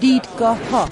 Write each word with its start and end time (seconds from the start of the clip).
دیدگاه 0.00 0.58
ها 0.72 0.88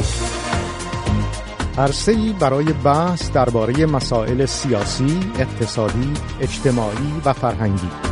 عرصه‌ای 1.79 2.33
برای 2.33 2.73
بحث 2.73 3.31
درباره 3.31 3.87
مسائل 3.87 4.47
سیاسی، 4.47 5.21
اقتصادی، 5.39 6.13
اجتماعی 6.41 7.13
و 7.25 7.33
فرهنگی. 7.33 8.06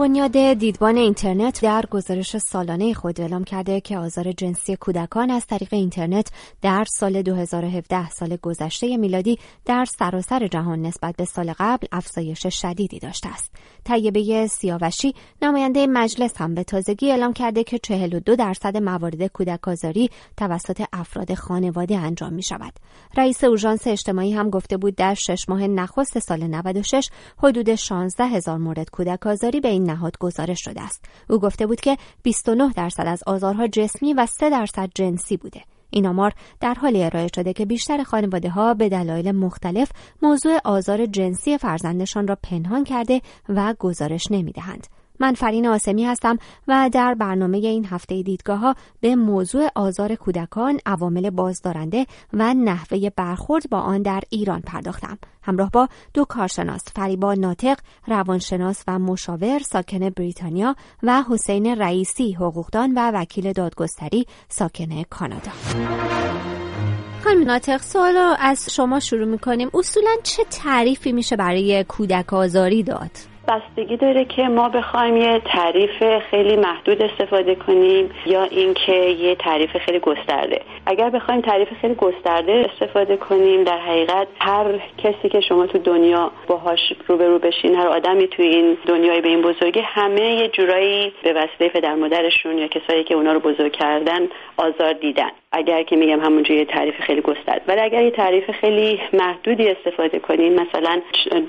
بنیاد 0.00 0.36
دیدبان 0.36 0.96
اینترنت 0.96 1.62
در 1.62 1.84
گزارش 1.90 2.38
سالانه 2.38 2.94
خود 2.94 3.20
اعلام 3.20 3.44
کرده 3.44 3.80
که 3.80 3.98
آزار 3.98 4.32
جنسی 4.32 4.76
کودکان 4.76 5.30
از 5.30 5.46
طریق 5.46 5.74
اینترنت 5.74 6.32
در 6.62 6.84
سال 6.88 7.22
2017 7.22 8.10
سال 8.10 8.36
گذشته 8.36 8.96
میلادی 8.96 9.38
در 9.64 9.84
سراسر 9.84 10.46
جهان 10.46 10.82
نسبت 10.82 11.16
به 11.16 11.24
سال 11.24 11.54
قبل 11.58 11.86
افزایش 11.92 12.46
شدیدی 12.46 12.98
داشته 12.98 13.28
است. 13.28 13.52
طیبه 13.84 14.46
سیاوشی 14.46 15.14
نماینده 15.42 15.86
مجلس 15.86 16.36
هم 16.36 16.54
به 16.54 16.64
تازگی 16.64 17.10
اعلام 17.10 17.32
کرده 17.32 17.64
که 17.64 17.78
42 17.78 18.36
درصد 18.36 18.76
موارد 18.76 19.26
کودک 19.26 19.68
آزاری 19.68 20.10
توسط 20.36 20.82
افراد 20.92 21.34
خانواده 21.34 21.98
انجام 21.98 22.32
می 22.32 22.42
شود. 22.42 22.72
رئیس 23.16 23.44
اورژانس 23.44 23.86
اجتماعی 23.86 24.32
هم 24.32 24.50
گفته 24.50 24.76
بود 24.76 24.94
در 24.96 25.14
شش 25.14 25.48
ماه 25.48 25.66
نخست 25.66 26.18
سال 26.18 26.46
96 26.46 27.10
حدود 27.38 27.74
16 27.74 28.24
هزار 28.24 28.58
مورد 28.58 28.90
کودک 28.90 29.26
آزاری 29.26 29.60
به 29.60 29.68
این 29.68 29.89
نهاد 29.90 30.18
گزارش 30.18 30.64
شده 30.64 30.82
است 30.82 31.04
او 31.30 31.38
گفته 31.38 31.66
بود 31.66 31.80
که 31.80 31.96
29 32.22 32.72
درصد 32.72 33.06
از 33.06 33.22
آزارها 33.26 33.66
جسمی 33.66 34.14
و 34.14 34.26
3 34.26 34.50
درصد 34.50 34.90
جنسی 34.94 35.36
بوده 35.36 35.60
این 35.90 36.06
آمار 36.06 36.32
در 36.60 36.74
حالی 36.74 37.04
ارائه 37.04 37.28
شده 37.36 37.52
که 37.52 37.66
بیشتر 37.66 38.02
خانواده 38.02 38.50
ها 38.50 38.74
به 38.74 38.88
دلایل 38.88 39.32
مختلف 39.32 39.90
موضوع 40.22 40.58
آزار 40.64 41.06
جنسی 41.06 41.58
فرزندشان 41.58 42.28
را 42.28 42.36
پنهان 42.42 42.84
کرده 42.84 43.20
و 43.48 43.74
گزارش 43.78 44.30
نمی 44.30 44.52
دهند. 44.52 44.86
من 45.20 45.34
فرین 45.34 45.66
آسمی 45.66 46.04
هستم 46.04 46.38
و 46.68 46.90
در 46.92 47.14
برنامه 47.14 47.58
این 47.58 47.86
هفته 47.86 48.22
دیدگاه 48.22 48.58
ها 48.58 48.74
به 49.00 49.16
موضوع 49.16 49.68
آزار 49.74 50.14
کودکان، 50.14 50.78
عوامل 50.86 51.30
بازدارنده 51.30 52.06
و 52.32 52.54
نحوه 52.54 53.10
برخورد 53.10 53.70
با 53.70 53.80
آن 53.80 54.02
در 54.02 54.20
ایران 54.30 54.60
پرداختم. 54.60 55.18
همراه 55.42 55.70
با 55.70 55.88
دو 56.14 56.24
کارشناس 56.24 56.82
فریبا 56.94 57.34
ناطق، 57.34 57.78
روانشناس 58.06 58.84
و 58.88 58.98
مشاور 58.98 59.58
ساکن 59.58 60.10
بریتانیا 60.10 60.76
و 61.02 61.22
حسین 61.30 61.66
رئیسی 61.66 62.32
حقوقدان 62.32 62.92
و 62.96 63.10
وکیل 63.14 63.52
دادگستری 63.52 64.26
ساکن 64.48 65.02
کانادا. 65.02 65.50
خانم 67.24 67.42
ناطق 67.44 67.82
سوال 67.82 68.14
رو 68.14 68.34
از 68.38 68.70
شما 68.70 69.00
شروع 69.00 69.26
می‌کنیم 69.26 69.70
اصولا 69.74 70.10
چه 70.22 70.44
تعریفی 70.50 71.12
میشه 71.12 71.36
برای 71.36 71.84
کودک 71.84 72.32
آزاری 72.32 72.82
داد؟ 72.82 73.29
بستگی 73.48 73.96
داره 73.96 74.24
که 74.24 74.48
ما 74.48 74.68
بخوایم 74.68 75.16
یه 75.16 75.42
تعریف 75.44 76.18
خیلی 76.30 76.56
محدود 76.56 77.02
استفاده 77.02 77.54
کنیم 77.54 78.10
یا 78.26 78.42
اینکه 78.42 78.92
یه 78.92 79.34
تعریف 79.34 79.76
خیلی 79.76 79.98
گسترده. 79.98 80.60
اگر 80.86 81.10
بخوایم 81.10 81.40
تعریف 81.40 81.68
خیلی 81.80 81.94
گسترده 81.94 82.66
استفاده 82.72 83.16
کنیم 83.16 83.64
در 83.64 83.78
حقیقت 83.78 84.28
هر 84.40 84.80
کسی 84.98 85.28
که 85.28 85.40
شما 85.40 85.66
تو 85.66 85.78
دنیا 85.78 86.30
باهاش 86.46 86.92
روبرو 87.08 87.38
بشین 87.38 87.74
هر 87.74 87.86
آدمی 87.86 88.28
توی 88.28 88.46
این 88.46 88.76
دنیای 88.86 89.20
به 89.20 89.28
این 89.28 89.42
بزرگی 89.42 89.80
همه 89.80 90.34
یه 90.34 90.48
جورایی 90.48 91.12
به 91.22 91.32
وسیله 91.32 91.70
پدر 91.70 91.94
مادرشون 91.94 92.58
یا 92.58 92.68
کسایی 92.68 93.04
که 93.04 93.14
اونا 93.14 93.32
رو 93.32 93.40
بزرگ 93.40 93.72
کردن 93.72 94.28
آزار 94.56 94.92
دیدن. 94.92 95.30
اگر 95.52 95.82
که 95.82 95.96
میگم 95.96 96.20
همونجوری 96.20 96.58
یه 96.58 96.64
تعریف 96.64 97.00
خیلی 97.00 97.20
گسترده. 97.20 97.62
ولی 97.68 97.80
اگر 97.80 98.02
یه 98.02 98.10
تعریف 98.10 98.50
خیلی 98.50 99.00
محدودی 99.12 99.68
استفاده 99.68 100.18
کنیم 100.18 100.52
مثلا 100.52 101.00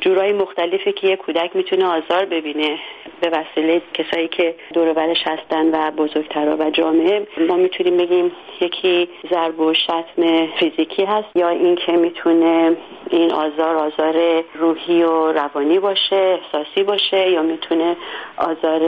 جورای 0.02 0.34
مختلفی 0.34 0.92
که 0.92 1.08
یه 1.08 1.16
کودک 1.16 1.56
می‌تونه 1.56 1.86
آزار 1.86 2.26
ببینه 2.26 2.80
به 3.22 3.30
وسیله 3.30 3.82
کسایی 3.94 4.28
که 4.28 4.56
دور 4.74 4.94
برش 4.94 5.24
هستن 5.26 5.70
و 5.72 5.92
بزرگترا 5.92 6.58
و 6.58 6.70
جامعه 6.70 7.28
ما 7.48 7.56
می‌تونیم 7.56 7.98
بگیم 7.98 8.32
یکی 8.62 9.10
ضرب 9.32 9.60
و 9.60 9.74
شتم 9.74 10.48
فیزیکی 10.60 11.04
هست 11.04 11.28
یا 11.36 11.50
اینکه 11.50 11.92
می‌تونه 11.92 12.78
این 13.10 13.32
آزار 13.32 13.76
آزار 13.76 14.44
روحی 14.54 15.04
و 15.04 15.32
روانی 15.32 15.80
باشه 15.80 16.16
احساسی 16.16 16.84
باشه 16.84 17.30
یا 17.30 17.42
می‌تونه 17.42 17.96
آزار 18.38 18.82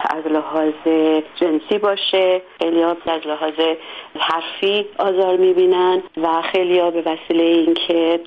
از 0.00 0.26
لحاظ 0.26 0.72
جنسی 1.36 1.78
باشه. 1.78 2.42
خیلی 2.60 2.82
از 2.82 3.26
لحاظ 3.26 3.54
حرفی 4.42 4.86
آزار 4.98 5.36
می‌بینن 5.36 6.02
و 6.22 6.42
خیلی 6.42 6.78
ها 6.78 6.90
به 6.90 7.00
وسیله 7.00 7.42
اینکه 7.42 8.20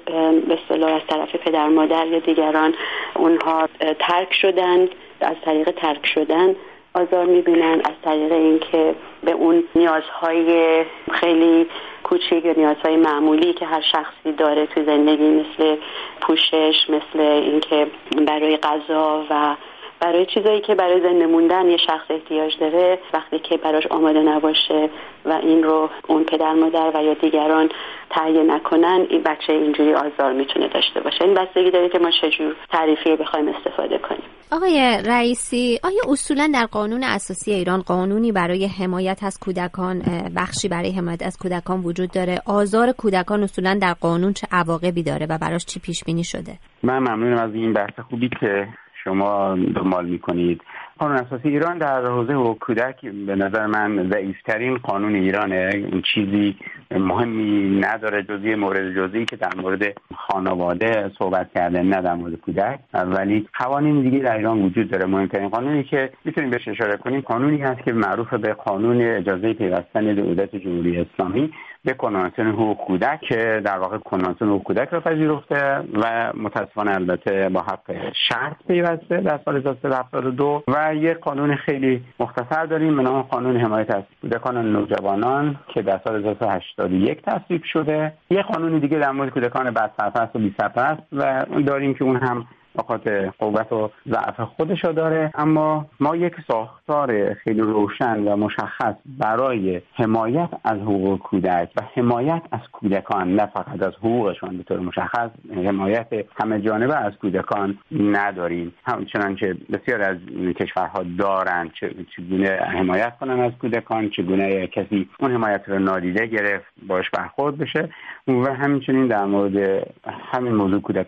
به 0.47 0.53
اصطلاح 0.53 0.93
از 0.93 1.01
طرف 1.09 1.35
پدر 1.35 1.67
مادر 1.67 2.07
یا 2.07 2.19
دیگران 2.19 2.73
اونها 3.15 3.69
ترک 3.99 4.33
شدن 4.33 4.89
از 5.21 5.35
طریق 5.45 5.71
ترک 5.71 6.05
شدن 6.05 6.55
آزار 6.93 7.25
می‌بینن 7.25 7.81
از 7.85 7.93
طریق 8.03 8.31
اینکه 8.31 8.95
به 9.23 9.31
اون 9.31 9.63
نیازهای 9.75 10.83
خیلی 11.11 11.67
کوچیک 12.03 12.45
یا 12.45 12.53
نیازهای 12.57 12.95
معمولی 12.95 13.53
که 13.53 13.65
هر 13.65 13.81
شخصی 13.81 14.31
داره 14.37 14.65
تو 14.65 14.85
زندگی 14.85 15.29
مثل 15.29 15.75
پوشش 16.21 16.89
مثل 16.89 17.19
اینکه 17.19 17.87
برای 18.27 18.57
غذا 18.57 19.25
و 19.29 19.55
برای 19.99 20.25
چیزایی 20.25 20.61
که 20.61 20.75
برای 20.75 21.01
زنده 21.01 21.25
موندن 21.25 21.65
یه 21.69 21.77
شخص 21.77 22.05
احتیاج 22.09 22.53
داره 22.59 22.99
وقتی 23.13 23.39
که 23.39 23.57
براش 23.57 23.87
آماده 23.87 24.19
نباشه 24.19 24.89
و 25.25 25.31
این 25.31 25.63
رو 25.63 25.89
اون 26.07 26.23
پدر 26.23 26.53
مادر 26.53 26.91
و 26.95 27.03
یا 27.03 27.13
دیگران 27.13 27.69
تهیه 28.09 28.43
نکنن 28.43 29.05
این 29.09 29.23
بچه 29.23 29.53
اینجوری 29.53 29.93
آزار 29.93 30.33
می‌تونه 30.33 30.67
داشته 30.67 30.99
باشه. 30.99 31.21
این 31.21 31.33
بستگی 31.33 31.71
داره 31.71 31.89
که 31.89 31.99
ما 31.99 32.11
چجور 32.11 32.55
تعریفی 32.71 33.15
بخوایم 33.15 33.47
استفاده 33.47 33.97
کنیم. 33.97 34.23
آقای 34.51 35.01
رئیسی 35.05 35.79
آیا 35.83 36.01
اصولا 36.09 36.49
در 36.53 36.65
قانون 36.65 37.03
اساسی 37.03 37.51
ایران 37.51 37.81
قانونی 37.81 38.31
برای 38.31 38.65
حمایت 38.65 39.23
از 39.23 39.39
کودکان 39.39 40.01
بخشی 40.35 40.67
برای 40.67 40.91
حمایت 40.91 41.23
از 41.23 41.37
کودکان 41.37 41.79
وجود 41.79 42.11
داره؟ 42.11 42.41
آزار 42.47 42.91
کودکان 42.91 43.43
اصولا 43.43 43.77
در 43.81 43.93
قانون 43.93 44.33
چه 44.33 44.47
عواقبی 44.51 45.03
داره 45.03 45.25
و 45.29 45.37
براش 45.41 45.65
چی 45.65 45.79
پیش 45.79 46.03
بینی 46.03 46.23
شده؟ 46.23 46.53
من 46.83 46.99
ممنونم 46.99 47.43
از 47.43 47.53
این 47.53 47.73
بحث 47.73 47.99
خوبی 48.09 48.29
که 48.39 48.67
شما 49.05 49.55
دنبال 49.55 50.05
می‌کنید. 50.05 50.61
قانون 50.99 51.17
اساسی 51.17 51.49
ایران 51.49 51.77
در 51.77 52.05
حوزه 52.05 52.33
حقوق 52.33 52.57
کودک 52.59 53.05
به 53.05 53.35
نظر 53.35 53.65
من 53.65 54.09
ضعیفترین 54.11 54.77
قانون 54.77 55.15
ایرانه. 55.15 55.69
این 55.73 56.01
چیزی 56.01 56.57
مهمی 56.91 57.79
نداره 57.79 58.23
جزی 58.23 58.55
مورد 58.55 58.95
جزئی 58.95 59.25
که 59.25 59.35
در 59.35 59.55
مورد 59.61 59.83
خانواده 60.15 61.11
صحبت 61.19 61.49
کرده 61.55 61.81
نه 61.81 62.01
در 62.01 62.13
مورد 62.13 62.35
کودک. 62.35 62.79
ولی 62.93 63.47
قوانین 63.59 64.01
دیگه 64.01 64.19
در 64.19 64.37
ایران 64.37 64.61
وجود 64.61 64.91
داره. 64.91 65.05
مهمترین 65.05 65.49
قانونی 65.49 65.83
که 65.83 66.09
می‌تونیم 66.25 66.49
بهش 66.49 66.67
اشاره 66.67 66.97
کنیم 66.97 67.21
قانونی 67.21 67.57
هست 67.57 67.83
که 67.83 67.93
معروف 67.93 68.33
به 68.33 68.53
قانون 68.53 69.01
اجازه 69.01 69.53
پیوستن 69.53 70.13
دولت 70.13 70.55
جمهوری 70.55 70.97
اسلامی 70.97 71.51
به 71.85 71.93
کنوانسیون 71.93 72.47
حقوق 72.47 72.77
کودک 72.77 73.21
که 73.21 73.61
در 73.65 73.77
واقع 73.77 73.97
کنوانسیون 73.97 74.49
حقوق 74.49 74.63
کودک 74.63 74.89
را 74.89 74.99
پذیرفته 74.99 75.83
و 75.93 76.33
متاسفانه 76.35 76.91
البته 76.91 77.49
با 77.49 77.61
حق 77.61 78.13
شرط 78.29 78.55
پیوسته 78.67 79.17
در 79.17 79.39
سال 79.45 79.57
1372 79.57 80.63
و 80.67 80.84
یک 80.93 81.17
قانون 81.17 81.55
خیلی 81.55 82.03
مختصر 82.19 82.65
داریم 82.65 82.95
به 82.95 83.03
نام 83.03 83.21
قانون 83.21 83.57
حمایت 83.57 83.95
از 83.95 84.03
کودکان 84.21 84.71
نوجوانان 84.71 85.55
که 85.73 85.81
در 85.81 85.99
سال 86.03 86.15
1981 86.15 87.21
تصویب 87.21 87.63
شده. 87.63 88.13
یک 88.29 88.45
قانون 88.45 88.79
دیگه 88.79 88.99
در 88.99 89.11
مورد 89.11 89.29
کودکان 89.29 89.71
بد 89.71 89.91
سرپرست 89.97 90.35
و 90.35 90.39
بی 90.39 90.55
سرپرست 90.59 91.01
و 91.11 91.45
داریم 91.65 91.93
که 91.93 92.03
اون 92.03 92.15
هم 92.15 92.45
خاطر 92.83 93.29
قوت 93.39 93.73
و 93.73 93.89
ضعف 94.09 94.39
خودش 94.39 94.85
داره. 94.85 95.31
اما 95.35 95.85
ما 95.99 96.15
یک 96.15 96.33
ساختار 96.47 97.33
خیلی 97.33 97.61
روشن 97.61 98.19
و 98.27 98.35
مشخص 98.35 98.95
برای 99.05 99.81
حمایت 99.93 100.49
از 100.63 100.77
حقوق 100.77 101.19
کودک 101.19 101.69
و 101.77 101.81
حمایت 101.95 102.41
از 102.51 102.59
کودکان 102.71 103.35
نه 103.35 103.45
فقط 103.45 103.83
از 103.83 103.93
حقوقشان 103.95 104.57
به 104.57 104.63
طور 104.63 104.79
مشخص 104.79 105.29
حمایت 105.55 106.07
همه 106.41 106.61
جانبه 106.61 106.95
از 106.95 107.13
کودکان 107.21 107.77
نداریم. 107.91 108.73
همچنان 108.85 109.35
که 109.35 109.55
بسیار 109.73 110.01
از 110.01 110.17
کشورها 110.59 111.03
دارند 111.17 111.71
چگونه 112.15 112.49
حمایت 112.49 113.17
کنن 113.17 113.39
از 113.39 113.51
کودکان 113.61 114.09
چگونه 114.09 114.67
کسی 114.67 115.09
اون 115.19 115.31
حمایت 115.31 115.61
رو 115.67 115.79
نادیده 115.79 116.25
گرفت 116.25 116.65
باش 116.87 117.09
برخورد 117.09 117.57
بشه 117.57 117.89
و 118.27 118.53
همچنین 118.53 119.07
در 119.07 119.25
مورد 119.25 119.87
همین 120.33 120.55
موضوع 120.55 120.81
کودک 120.81 121.07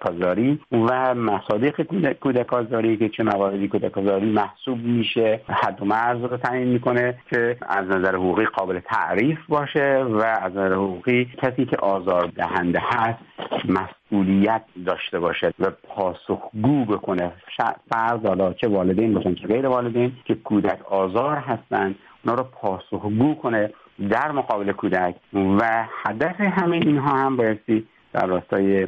و 0.72 1.16
مسائل 1.16 1.57
مصادیق 1.58 2.14
کودک 2.20 2.54
آزاری 2.54 2.98
که 2.98 3.10
چه 3.10 3.24
مواردی 3.24 3.68
کودک 3.68 3.98
آزاری 3.98 4.32
محسوب 4.32 4.78
میشه. 4.78 5.42
حد 5.50 5.82
و 5.82 5.86
مرز 5.86 6.24
رو 6.24 6.38
تعیین 6.38 6.68
می‌کنه 6.68 7.18
که 7.30 7.58
از 7.70 7.88
نظر 7.88 8.16
حقوقی 8.16 8.46
قابل 8.46 8.80
تعریف 8.80 9.40
باشه 9.50 10.04
و 10.04 10.22
از 10.42 10.52
نظر 10.52 10.74
حقوقی 10.74 11.26
کسی 11.26 11.66
که 11.66 11.78
آزار 11.78 12.32
دهنده 12.36 12.80
هست 12.84 13.20
مسئولیت 13.66 14.62
داشته 14.86 15.20
باشد 15.20 15.54
و 15.60 15.72
پاسخگو 15.84 16.86
بکنه. 16.86 17.32
فرض 17.90 18.26
حالا 18.26 18.54
چه 18.54 18.68
والدین 18.68 19.14
باشن 19.14 19.36
که 19.36 19.48
غیر 19.48 19.68
والدین 19.68 20.12
که 20.26 20.36
کودک 20.36 20.92
آزار 20.92 21.36
هستند 21.36 21.96
اونا 22.26 22.38
رو 22.38 22.44
پاسخگو 22.44 23.36
کنه 23.36 23.70
در 24.10 24.32
مقابل 24.32 24.72
کودک 24.72 25.16
و 25.34 25.86
هدف 26.06 26.42
همه 26.42 26.76
اینها 26.76 27.18
هم 27.18 27.38
بایستی 27.38 27.88
در 28.18 28.26
راستای 28.26 28.88